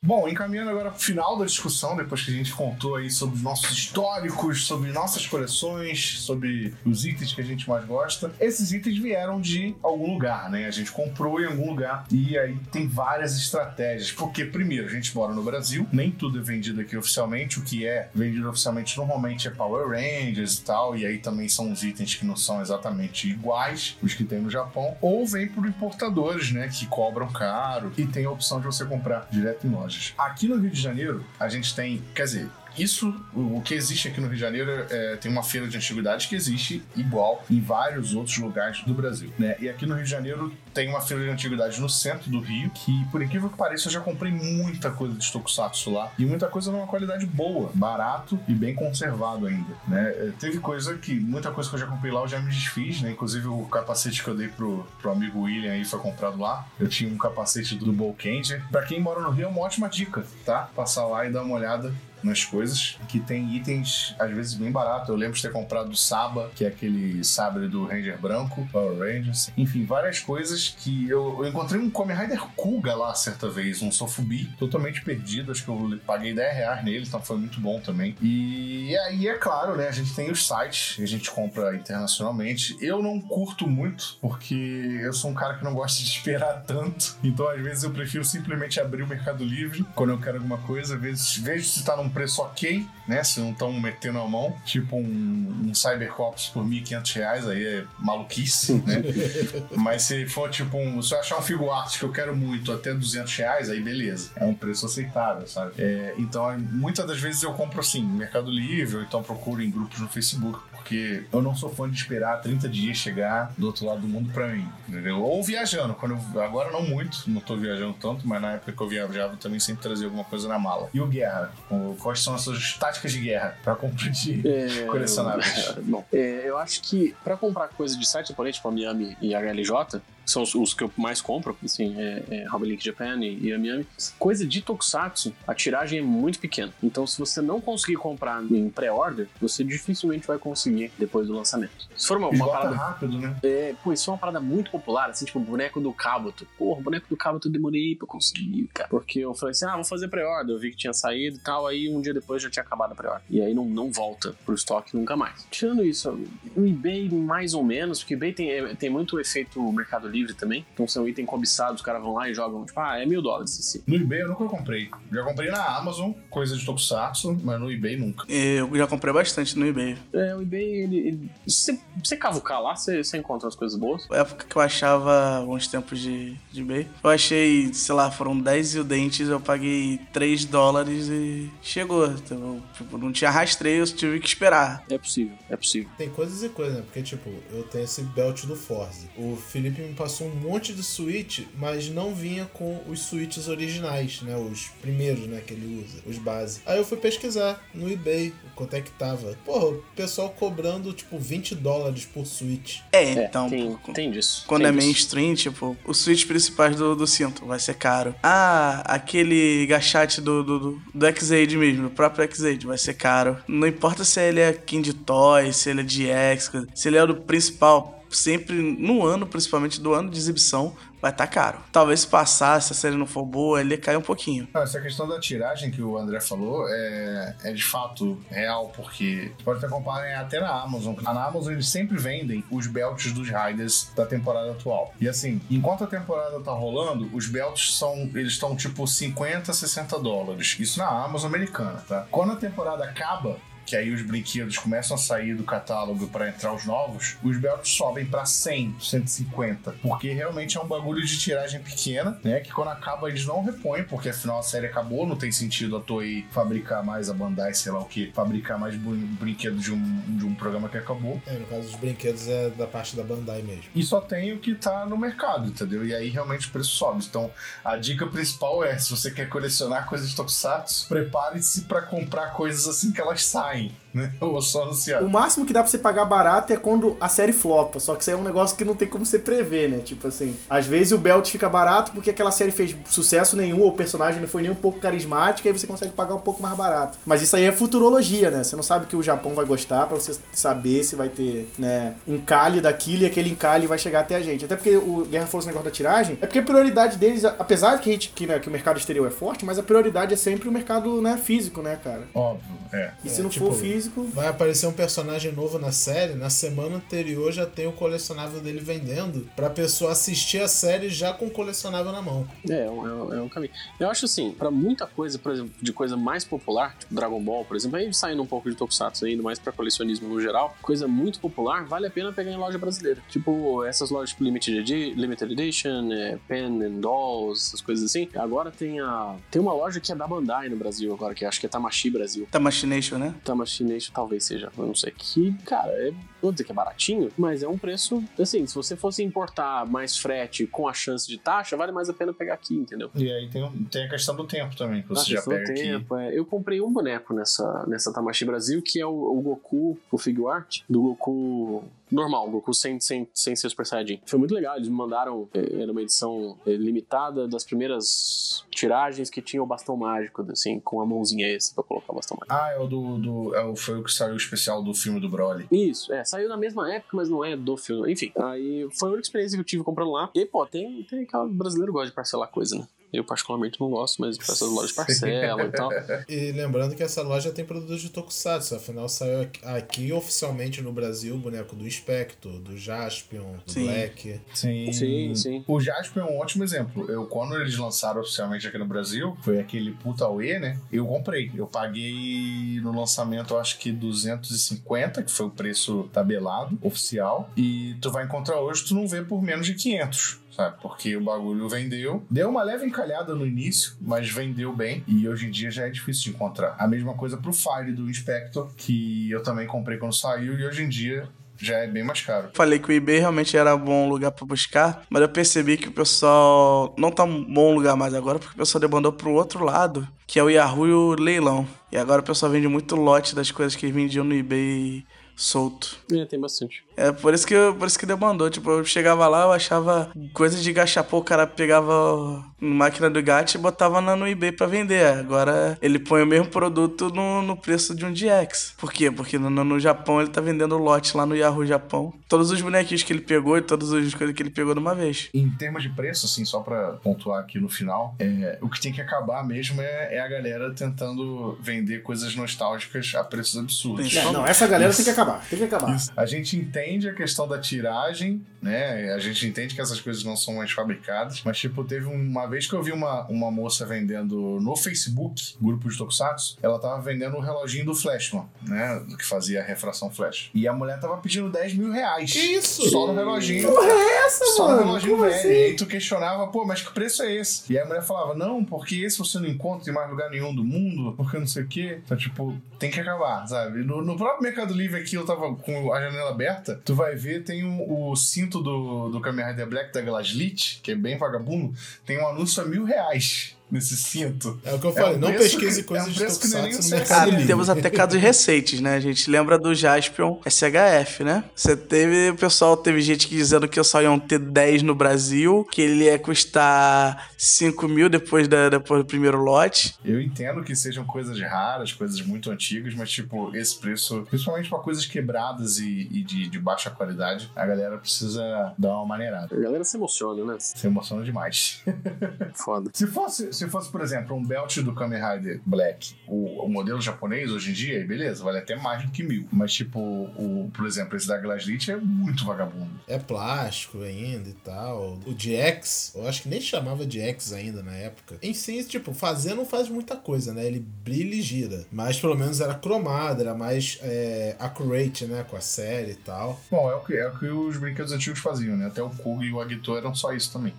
[0.00, 3.34] Bom, encaminhando agora para o final da discussão, depois que a gente contou aí sobre
[3.34, 8.72] os nossos históricos, sobre nossas coleções, sobre os itens que a gente mais gosta, esses
[8.72, 10.66] itens vieram de algum lugar, né?
[10.66, 14.12] A gente comprou em algum lugar e aí tem várias estratégias.
[14.12, 17.84] Porque, primeiro, a gente mora no Brasil, nem tudo é vendido aqui oficialmente, o que
[17.84, 22.14] é vendido oficialmente normalmente é Power Rangers e tal, e aí também são os itens
[22.14, 26.68] que não são exatamente iguais os que tem no Japão, ou vem por importadores, né?
[26.68, 30.14] Que cobram caro e tem a opção de você comprar direto em loja lojas.
[30.18, 34.20] Aqui no Rio de Janeiro, a gente tem, quer dizer, isso, o, que existe aqui
[34.20, 38.14] no Rio de Janeiro é, tem uma feira de antiguidades que existe igual em vários
[38.14, 39.56] outros lugares do Brasil, né?
[39.58, 42.70] E aqui no Rio de Janeiro tem uma feira de antiguidades no centro do Rio,
[42.70, 46.46] que por incrível que pareça eu já comprei muita coisa de Tokusatsu lá e muita
[46.48, 50.10] coisa numa qualidade boa, barato e bem conservado ainda, né?
[50.10, 53.02] É, Teve coisa que, muita coisa que eu já comprei lá eu já me desfiz,
[53.02, 53.10] né?
[53.10, 56.66] Inclusive o capacete que eu dei pro, pro amigo William aí foi comprado lá.
[56.78, 58.62] Eu tinha um capacete do Bolkanger.
[58.70, 60.68] Pra quem mora no Rio é uma ótima dica, tá?
[60.74, 61.92] Passar lá e dar uma olhada
[62.22, 65.08] nas coisas, que tem itens às vezes bem baratos.
[65.08, 68.98] Eu lembro de ter comprado o Saba, que é aquele sabre do Ranger branco, Power
[68.98, 69.52] Rangers.
[69.56, 73.90] Enfim, várias coisas que eu, eu encontrei um Kamen Rider Kuga lá certa vez, um
[73.90, 75.52] Sofubi, totalmente perdido.
[75.52, 78.16] Acho que eu paguei 10 reais nele, então foi muito bom também.
[78.20, 79.88] E aí, é claro, né?
[79.88, 82.76] A gente tem os sites a gente compra internacionalmente.
[82.80, 84.54] Eu não curto muito, porque
[85.02, 87.16] eu sou um cara que não gosta de esperar tanto.
[87.22, 90.94] Então, às vezes, eu prefiro simplesmente abrir o Mercado Livre quando eu quero alguma coisa.
[90.94, 93.22] Às vezes, vejo se tá num preço ok, né?
[93.24, 94.56] Se não estão metendo a mão.
[94.64, 99.02] Tipo um, um Cybercops por 1.500 reais, aí é maluquice, né?
[99.76, 101.00] Mas se for tipo um.
[101.02, 101.68] Se eu achar um Figo
[101.98, 104.30] que eu quero muito até 200 reais, aí beleza.
[104.36, 105.72] É um preço aceitável, sabe?
[105.78, 110.00] É, então, muitas das vezes eu compro assim, Mercado Livre, ou então procuro em grupos
[110.00, 114.00] no Facebook, porque eu não sou fã de esperar 30 dias chegar do outro lado
[114.00, 115.20] do mundo pra mim, entendeu?
[115.20, 118.80] Ou viajando, quando eu, agora não muito, não tô viajando tanto, mas na época que
[118.80, 120.88] eu viajava eu também sempre trazia alguma coisa na mala.
[120.94, 121.52] E o Guerra?
[122.00, 125.74] Quais são as suas táticas de guerra pra compra de É, colecionáveis?
[125.84, 129.34] Bom, é, eu acho que pra comprar coisa de site japonês, tipo a Miami e
[129.34, 130.00] a HLJ,
[130.30, 133.58] são os, os que eu mais compro, assim, é, é Link Japan e, e a
[133.58, 133.86] Miami,
[134.18, 136.72] coisa de Tokusatsu, a tiragem é muito pequena.
[136.82, 141.88] Então, se você não conseguir comprar em pré-order, você dificilmente vai conseguir depois do lançamento.
[141.96, 143.36] Se for uma, uma parada rápido, né?
[143.42, 146.46] é, pô, isso é uma parada muito popular, assim, tipo, boneco do Kabuto.
[146.58, 148.88] Porra, boneco do Kabuto eu demorei pra conseguir, cara.
[148.88, 150.54] Porque eu falei assim, ah, vou fazer pré-order.
[150.54, 152.94] Eu vi que tinha saído e tal, aí um dia depois já tinha acabado a
[152.94, 153.24] pré-order.
[153.30, 155.46] E aí não, não volta pro estoque nunca mais.
[155.50, 156.10] Tirando isso,
[156.56, 160.17] o eBay mais ou menos, porque o eBay tem, é, tem muito efeito Mercado Livre
[160.34, 160.64] também.
[160.74, 163.06] Então se é um item cobiçado, os caras vão lá e jogam, tipo, ah, é
[163.06, 163.82] mil dólares, assim.
[163.86, 164.90] No eBay eu nunca comprei.
[165.12, 168.24] Já comprei na Amazon, coisa de Tokusatsu, mas no eBay nunca.
[168.30, 169.96] Eu já comprei bastante no eBay.
[170.12, 170.98] É, o eBay, ele...
[170.98, 174.08] ele se você cavucar lá, você, você encontra as coisas boas.
[174.08, 178.38] Na época que eu achava alguns tempos de, de eBay, eu achei, sei lá, foram
[178.38, 182.06] 10 e o dentes, eu paguei 3 dólares e chegou.
[182.06, 184.84] Então, tipo, não tinha rastreio, eu tive que esperar.
[184.88, 185.90] É possível, é possível.
[185.96, 186.82] Tem coisas e coisas, né?
[186.82, 189.08] Porque, tipo, eu tenho esse belt do Forze.
[189.16, 194.22] O Felipe me passou um monte de Switch, mas não vinha com os Switches originais,
[194.22, 194.36] né?
[194.36, 195.42] Os primeiros, né?
[195.46, 196.60] Que ele usa, os base.
[196.66, 199.36] Aí eu fui pesquisar no eBay quanto é que tava.
[199.44, 202.80] Porra, o pessoal cobrando, tipo, 20 dólares por Switch.
[202.92, 203.48] É, É, então.
[203.48, 204.44] tem, tem disso.
[204.46, 204.86] Quando tem é disso.
[204.86, 208.14] mainstream, tipo, os switches principais do, do cinto vai ser caro.
[208.22, 213.38] Ah, aquele gachate do, do, do, do X-Aid mesmo, do próprio X-Aid, vai ser caro.
[213.46, 217.02] Não importa se ele é King Toy, se ele é de X, se ele é
[217.02, 221.58] o do principal, sempre no ano, principalmente do ano de exibição, vai estar caro.
[221.72, 224.48] Talvez se passar, se a série não for boa, ele cai um pouquinho.
[224.52, 229.32] Não, essa questão da tiragem que o André falou é, é de fato real, porque
[229.44, 230.94] pode até comparar até na Amazon.
[231.00, 234.94] Na Amazon eles sempre vendem os belts dos Riders da temporada atual.
[235.00, 238.10] E assim, enquanto a temporada tá rolando, os belts são.
[238.14, 240.56] Eles estão tipo 50, 60 dólares.
[240.58, 242.06] Isso na Amazon americana, tá?
[242.10, 243.36] Quando a temporada acaba,
[243.68, 247.70] que aí os brinquedos começam a sair do catálogo para entrar os novos, os belts
[247.70, 252.40] sobem para 100, 150, porque realmente é um bagulho de tiragem pequena, né?
[252.40, 255.80] Que quando acaba eles não repõem, porque afinal a série acabou, não tem sentido a
[255.80, 260.00] Toei fabricar mais a Bandai, sei lá o que, fabricar mais brin- brinquedo de um,
[260.16, 261.20] de um programa que acabou.
[261.26, 263.64] É, no caso dos brinquedos é da parte da Bandai mesmo.
[263.74, 265.84] E só tem o que tá no mercado, entendeu?
[265.86, 267.04] E aí realmente o preço sobe.
[267.08, 267.30] Então
[267.64, 272.66] a dica principal é: se você quer colecionar coisas de Tokusatsu, prepare-se para comprar coisas
[272.66, 274.12] assim que elas saem, aí né?
[274.20, 275.02] Ou só anunciar.
[275.02, 277.78] O máximo que dá pra você pagar barato é quando a série flopa.
[277.80, 279.78] Só que isso aí é um negócio que não tem como você prever, né?
[279.78, 283.68] Tipo assim, às vezes o belt fica barato porque aquela série fez sucesso nenhum, ou
[283.68, 286.56] o personagem não foi nem um pouco carismático, aí você consegue pagar um pouco mais
[286.56, 286.98] barato.
[287.04, 288.44] Mas isso aí é futurologia, né?
[288.44, 291.48] Você não sabe o que o Japão vai gostar pra você saber se vai ter,
[291.58, 294.44] né, encalhe daquilo e aquele encalhe vai chegar até a gente.
[294.44, 297.76] Até porque o Guerra falou esse negócio da tiragem, é porque a prioridade deles, apesar
[297.76, 300.12] de que, a gente, que, né, que o mercado exterior é forte, mas a prioridade
[300.14, 302.02] é sempre o mercado, né, físico, né, cara?
[302.14, 302.90] Óbvio, é.
[303.04, 303.87] E É, se não tipo, for físico.
[303.88, 304.08] Físico.
[304.14, 306.14] Vai aparecer um personagem novo na série.
[306.14, 311.12] Na semana anterior já tem o colecionável dele vendendo pra pessoa assistir a série já
[311.12, 312.26] com o colecionável na mão.
[312.48, 313.52] É, é um, é um caminho.
[313.78, 317.44] Eu acho assim, pra muita coisa, por exemplo, de coisa mais popular, tipo Dragon Ball,
[317.44, 320.86] por exemplo, aí saindo um pouco de Tokusatsu, indo mais pra colecionismo no geral, coisa
[320.86, 323.00] muito popular, vale a pena pegar em loja brasileira.
[323.08, 328.08] Tipo, essas lojas tipo Limited, Limited Edition, é, Pen and Dolls, essas coisas assim.
[328.14, 329.16] Agora tem a.
[329.30, 331.90] Tem uma loja que é da Bandai no Brasil agora, que acho que é Tamashi
[331.90, 332.28] Brasil.
[332.30, 333.14] Tá Machination, né?
[333.24, 334.92] Tamashi Talvez seja, eu não sei.
[334.96, 335.92] Que, cara, é.
[336.20, 338.02] Vou dizer que é baratinho, mas é um preço.
[338.18, 341.94] Assim, se você fosse importar mais frete com a chance de taxa, vale mais a
[341.94, 342.90] pena pegar aqui, entendeu?
[342.94, 345.52] E aí tem, tem a questão do tempo também, que você já questão do pega
[345.52, 345.62] aqui.
[345.62, 346.18] tempo, é.
[346.18, 350.32] Eu comprei um boneco nessa, nessa Tamashi Brasil, que é o, o Goku, o figure
[350.32, 354.00] art, do Goku normal, Goku sem, sem, sem ser Super Saiyajin.
[354.06, 359.08] Foi muito legal, eles me mandaram, eh, era uma edição eh, limitada das primeiras tiragens
[359.08, 362.34] que tinha o bastão mágico, assim, com a mãozinha esse pra colocar o bastão mágico.
[362.38, 362.98] Ah, é o do.
[362.98, 365.46] do é o, foi o que saiu o especial do filme do Broly.
[365.50, 367.92] Isso, é, saiu na mesma época, mas não é do filme.
[367.92, 370.10] Enfim, aí foi a única experiência que eu tive comprando lá.
[370.14, 372.66] E, pô, tem, tem aquela brasileiro gosta de parcelar coisa, né?
[372.92, 375.70] Eu, particularmente, não gosto, mas essas lojas parcelam e tal.
[376.08, 380.72] E lembrando que essa loja tem produtos de Tokusatsu, afinal saiu aqui, aqui oficialmente no
[380.72, 383.64] Brasil o boneco do Spectre, do Jaspion, do Sim.
[383.64, 384.20] Black.
[384.32, 384.72] Sim.
[384.72, 385.44] Sim, sim.
[385.46, 386.90] O Jasper é um ótimo exemplo.
[386.90, 390.58] Eu, quando eles lançaram oficialmente aqui no Brasil, foi aquele puta UE, né?
[390.72, 391.30] Eu comprei.
[391.34, 397.30] Eu paguei no lançamento, eu acho que 250, que foi o preço tabelado, oficial.
[397.36, 400.27] E tu vai encontrar hoje, tu não vê por menos de 500.
[400.38, 400.56] Sabe?
[400.62, 402.06] Porque o bagulho vendeu.
[402.08, 404.84] Deu uma leve encalhada no início, mas vendeu bem.
[404.86, 406.54] E hoje em dia já é difícil de encontrar.
[406.60, 410.38] A mesma coisa pro Fire do Inspector, que eu também comprei quando saiu.
[410.38, 412.28] E hoje em dia já é bem mais caro.
[412.34, 415.68] Falei que o eBay realmente era um bom lugar pra buscar, mas eu percebi que
[415.68, 419.44] o pessoal não tá um bom lugar mais agora, porque o pessoal demandou pro outro
[419.44, 421.46] lado, que é o Yahoo e o leilão.
[421.72, 424.84] E agora o pessoal vende muito lote das coisas que vendiam no eBay
[425.18, 425.76] solto.
[425.92, 426.64] É, tem bastante.
[426.76, 428.30] É por isso que eu- por isso que demandou.
[428.30, 433.34] Tipo, eu chegava lá, eu achava coisa de gachapô, o cara pegava máquina do gato
[433.34, 434.84] e botava na- no eBay pra vender.
[434.86, 438.54] Agora ele põe o mesmo produto no, no preço de um DX.
[438.58, 438.90] Por quê?
[438.90, 441.92] Porque no, no- no Japão ele tá vendendo lote lá no Yahoo Japão.
[442.08, 444.74] Todos os bonequinhos que ele pegou e todas as coisas que ele pegou de uma
[444.74, 445.08] vez.
[445.12, 448.72] Em termos de preço, assim, só pra pontuar aqui no final, é, o que tem
[448.72, 453.86] que acabar mesmo é, é a galera tentando vender coisas nostálgicas a preços absurdos.
[453.86, 453.98] Isso.
[453.98, 455.26] É, não, essa galera tem que acabar.
[455.28, 455.76] Tem que acabar.
[455.96, 458.92] A gente entende a questão da tiragem, né?
[458.92, 462.46] A gente entende que essas coisas não são mais fabricadas, mas, tipo, teve uma vez
[462.46, 467.16] que eu vi uma, uma moça vendendo no Facebook, grupo de Tokusatsu, ela tava vendendo
[467.16, 468.82] o reloginho do Flashman, né?
[468.98, 470.30] Que fazia a refração flash.
[470.34, 472.12] E a mulher tava pedindo 10 mil reais.
[472.12, 472.68] Que isso?
[472.70, 473.48] Só no reloginho.
[473.48, 474.64] Porra, é essa, Só no mano?
[474.66, 475.14] reloginho Como velho.
[475.16, 475.28] assim?
[475.28, 477.52] E aí tu questionava, pô, mas que preço é esse?
[477.52, 480.34] E aí a mulher falava, não, porque esse você não encontra em mais lugar nenhum
[480.34, 481.80] do mundo, porque não sei o quê.
[481.84, 483.64] Então, tipo, tem que acabar, sabe?
[483.64, 487.24] No, no próprio Mercado Livre aqui, eu tava com a janela aberta, tu vai ver,
[487.24, 491.54] tem o, o cinto do, do Kamen Rider Black da Glaslit, que é bem vagabundo,
[491.86, 494.38] tem um anúncio a mil reais nesse cinto.
[494.44, 496.02] É o que eu É falei, um não preço pesquise que- coisas é um de
[496.02, 496.70] é Tokusatsu o no.
[496.76, 497.26] Mercado Livre.
[497.26, 498.74] temos até casos recentes, né?
[498.74, 501.24] A gente lembra do Jaspion SHF, né?
[501.34, 505.60] Você teve, o pessoal teve gente dizendo que só iam ter 10 no Brasil, que
[505.62, 509.74] ele ia custar 5 mil depois, da, depois do primeiro lote.
[509.84, 514.58] Eu entendo que sejam coisas raras, coisas muito antigas, mas, tipo, esse preço, principalmente pra
[514.58, 519.34] coisas quebradas e, e de, de baixa qualidade, a galera precisa dar uma maneirada.
[519.34, 520.36] A galera se emociona, né?
[520.38, 521.62] Se emociona demais.
[522.34, 522.70] Foda.
[522.72, 526.80] Se fosse, se fosse, por exemplo, um belt do Kamen Rider Black, o, o modelo
[526.80, 529.26] japonês hoje em dia, beleza, vale até mais do que mil.
[529.32, 532.70] Mas, tipo, o, por exemplo, esse da Glaslit é muito vagabundo.
[532.86, 534.98] É plástico ainda e tal.
[535.06, 538.16] O DX, eu acho que nem chamava DX ainda na época.
[538.22, 540.44] Em si, tipo, fazer não faz muita coisa, né?
[540.44, 541.64] Ele brilha e gira.
[541.70, 545.24] Mas pelo menos era cromado, era mais é, accurate, né?
[545.28, 546.40] Com a série e tal.
[546.50, 548.66] Bom, é o que, é o que os brinquedos antigos faziam, né?
[548.66, 550.54] Até o Kug e o Agito eram só isso também.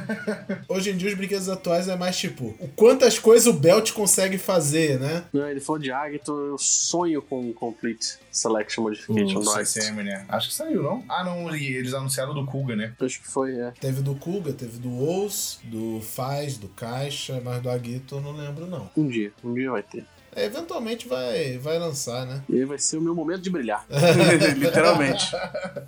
[0.68, 4.38] Hoje em dia os brinquedos atuais é mais tipo, o quantas coisas o Belt consegue
[4.38, 5.24] fazer, né?
[5.32, 9.50] Não, ele falou de Agito, eu sonho com Complete Selection Modification do.
[9.50, 10.24] CCM, né?
[10.28, 11.04] Acho que saiu, não?
[11.08, 12.94] Ah, não, eles anunciaram do Kuga, né?
[13.00, 13.72] Acho que foi, é.
[13.80, 18.32] Teve do Kuga, teve do Ous, do Faz, do Caixa, mas do Agito eu não
[18.32, 18.90] lembro não.
[18.96, 20.04] Um dia, um dia vai ter.
[20.34, 22.42] É, eventualmente vai, vai lançar, né?
[22.48, 23.84] E aí vai ser o meu momento de brilhar,
[24.56, 25.26] Literalmente.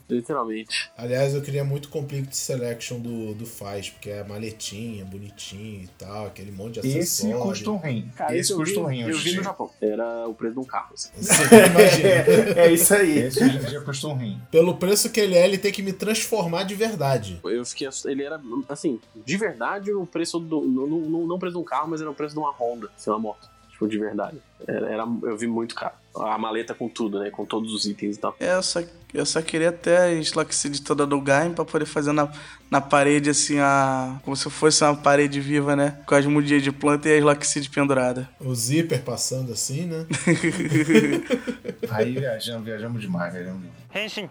[0.09, 0.91] literalmente.
[0.97, 6.27] Aliás, eu queria muito Complete Selection do, do Faz, porque é maletinha, bonitinho e tal,
[6.27, 7.39] aquele monte de Esse acessório.
[7.51, 8.11] custa um rim.
[8.17, 9.43] Cara, Esse eu vi, custa um rim eu vi no.
[9.43, 9.71] Japão.
[9.81, 10.95] Era o preço de um carro.
[10.95, 11.11] assim.
[12.03, 13.19] É, é isso aí.
[13.19, 14.41] Esse hoje em dia custa um rim.
[14.51, 17.41] Pelo preço que ele é, ele tem que me transformar de verdade.
[17.45, 17.89] Eu fiquei.
[18.07, 20.63] Ele era, assim, de verdade, o preço do.
[20.63, 22.89] Não, não, não o preço de um carro, mas era o preço de uma Honda,
[22.97, 23.51] assim, uma moto.
[23.83, 24.37] Tipo de verdade.
[24.67, 25.95] Era, era- eu vi muito caro.
[26.15, 27.31] A maleta com tudo, né?
[27.31, 28.37] Com todos os itens e tal.
[28.39, 28.81] É, Eu só,
[29.15, 32.31] eu só queria ter a Slackseed toda do Gaim pra poder fazer na,
[32.71, 34.21] na parede, assim, a.
[34.23, 35.99] Como se fosse uma parede viva, né?
[36.07, 38.29] Com as mudinhas de planta e a Slackseed pendurada.
[38.39, 40.07] O zíper passando assim, né?
[41.91, 44.29] Aí viajamos, viajamos demais, viajamos demais.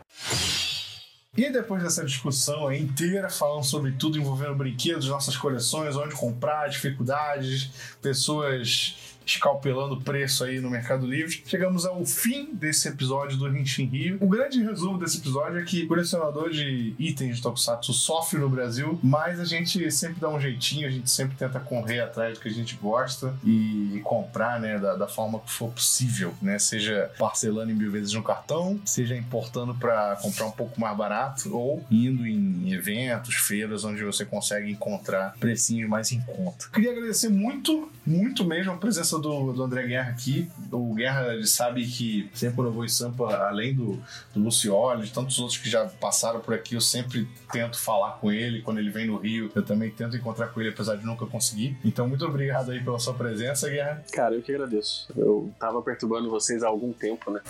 [1.36, 6.68] E depois dessa discussão aí inteira, falando sobre tudo envolvendo brinquedos, nossas coleções, onde comprar,
[6.70, 7.70] dificuldades,
[8.02, 8.96] pessoas
[9.26, 14.18] escalpelando preço aí no Mercado Livre, chegamos ao fim desse episódio do Henshin Rio.
[14.20, 18.50] O grande resumo desse episódio é que o colecionador de itens de Tokusatsu sofre no
[18.50, 22.42] Brasil, mas a gente sempre dá um jeitinho, a gente sempre tenta correr atrás do
[22.42, 27.12] que a gente gosta e comprar, né, da, da forma que for possível, né, seja
[27.18, 31.84] parcelando em mil vezes no cartão, seja importando para comprar um pouco mais barato ou
[31.90, 36.68] indo em eventos, feiras onde você consegue encontrar precinhos mais em conta.
[36.72, 40.50] Queria agradecer muito, muito mesmo a presença do, do André Guerra aqui.
[40.72, 44.00] O Guerra ele sabe que sempre quando eu vou em Sampa, além do,
[44.34, 48.32] do Lucioli, de tantos outros que já passaram por aqui, eu sempre tento falar com
[48.32, 48.62] ele.
[48.62, 51.78] Quando ele vem no Rio, eu também tento encontrar com ele, apesar de nunca conseguir.
[51.84, 54.04] Então, muito obrigado aí pela sua presença, Guerra.
[54.12, 55.08] Cara, eu que agradeço.
[55.16, 57.42] Eu tava perturbando vocês há algum tempo, né?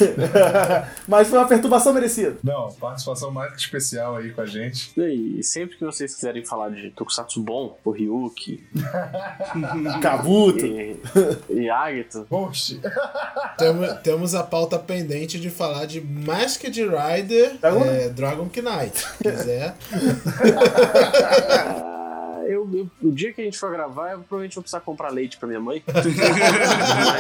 [1.08, 2.38] Mas foi uma perturbação merecida.
[2.44, 4.92] Não, participação mais que especial aí com a gente.
[5.00, 8.64] E sempre que vocês quiserem falar de Tokusatsu bom, o Ryuki
[10.02, 10.66] Cabuto.
[10.66, 11.00] e,
[11.54, 12.76] e Agito, Poxa,
[13.58, 18.98] Temo- temos a pauta pendente de falar de Masked Rider Dragon- é, Dragon Knight.
[19.00, 19.76] Se quiser.
[21.84, 25.10] Ah, eu, eu- o dia que a gente for gravar, eu provavelmente vou precisar comprar
[25.10, 25.84] leite pra minha mãe.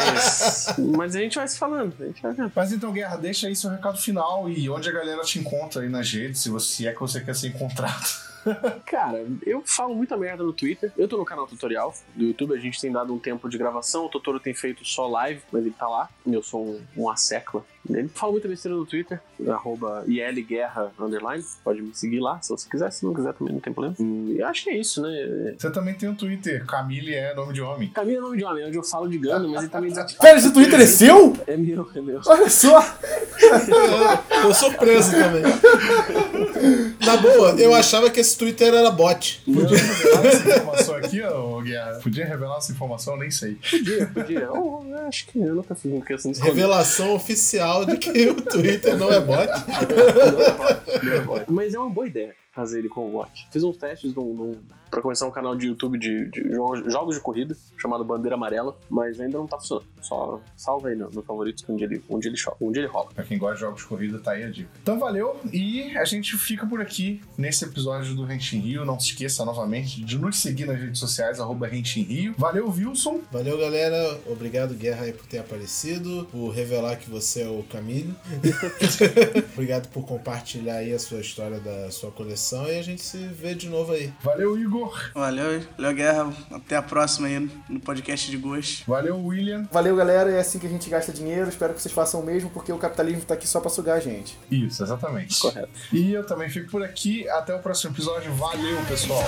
[0.04, 1.94] mas, mas a gente vai se falando.
[2.00, 2.52] Gente vai.
[2.56, 5.90] Mas então, Guerra, deixa aí seu recado final e onde a galera te encontra aí
[5.90, 8.31] nas redes, se, você, se é que você quer ser encontrado.
[8.86, 10.92] Cara, eu falo muita merda no Twitter.
[10.98, 14.06] Eu tô no canal tutorial do YouTube, a gente tem dado um tempo de gravação.
[14.06, 16.10] O Totoro tem feito só live, mas ele tá lá.
[16.26, 17.10] Eu sou um, um
[17.88, 18.10] dele.
[18.14, 21.44] Falo muita besteira no Twitter, arroba ILGuerra underline.
[21.64, 22.92] Pode me seguir lá, se você quiser.
[22.92, 23.96] Se não quiser, também não tem problema.
[24.00, 25.56] E eu acho que é isso, né?
[25.58, 27.90] Você também tem um Twitter, Camille é nome de homem.
[27.90, 30.24] Camila é nome de homem, onde eu falo de Gano, mas ele tá meio desativado.
[30.24, 31.34] Pera, esse Twitter é seu?
[31.48, 32.22] É meu, é meu.
[32.26, 32.82] Olha só.
[34.42, 35.44] Tô surpreso também.
[37.06, 39.42] Na boa, eu achava que esse Twitter era bot.
[39.46, 42.00] Podia revelar essa informação aqui, ô Guerra?
[42.02, 43.14] Podia revelar essa informação?
[43.14, 43.56] Eu nem sei.
[43.56, 44.52] Podia, podia.
[44.52, 46.42] Oh, eu acho que eu nunca fiz uma questão de.
[46.42, 49.50] Revelação oficial de que o Twitter não é bot.
[51.48, 53.48] Mas é uma boa ideia fazer ele com o bot.
[53.52, 54.58] Fiz uns testes num, num,
[54.90, 58.78] pra começar um canal de YouTube de, de jo- jogos de corrida, chamado Bandeira Amarela,
[58.90, 59.88] mas ainda não tá funcionando.
[60.02, 63.10] Só salva aí no, no favoritos onde ele, onde ele, cho- onde ele rola.
[63.14, 64.70] Pra quem gosta de jogos de corrida, tá aí a dica.
[64.82, 68.84] Então valeu e a gente fica por aqui nesse episódio do Renshin Rio.
[68.84, 72.36] Não se esqueça novamente de nos seguir nas redes sociais, arroba Renshin Rio.
[72.38, 73.22] Valeu, Wilson.
[73.32, 74.20] Valeu, galera.
[74.28, 78.14] Obrigado, Guerra, aí, por ter aparecido, por revelar que você é o Camilo.
[79.54, 83.54] Obrigado por compartilhar aí a sua história da sua coleção e a gente se vê
[83.54, 84.12] de novo aí.
[84.22, 85.12] Valeu, Igor.
[85.14, 86.34] Valeu, valeu, Guerra.
[86.52, 88.84] Até a próxima aí no podcast de gosto.
[88.88, 89.68] Valeu, William.
[89.72, 90.32] Valeu, galera.
[90.32, 91.50] É assim que a gente gasta dinheiro.
[91.50, 94.00] Espero que vocês façam o mesmo, porque o capitalismo tá aqui só pra sugar a
[94.00, 94.38] gente.
[94.50, 95.40] Isso, exatamente.
[95.40, 95.70] Correto.
[95.94, 97.28] E eu também fico por aqui.
[97.30, 98.34] Até o próximo episódio.
[98.34, 99.24] Valeu, pessoal.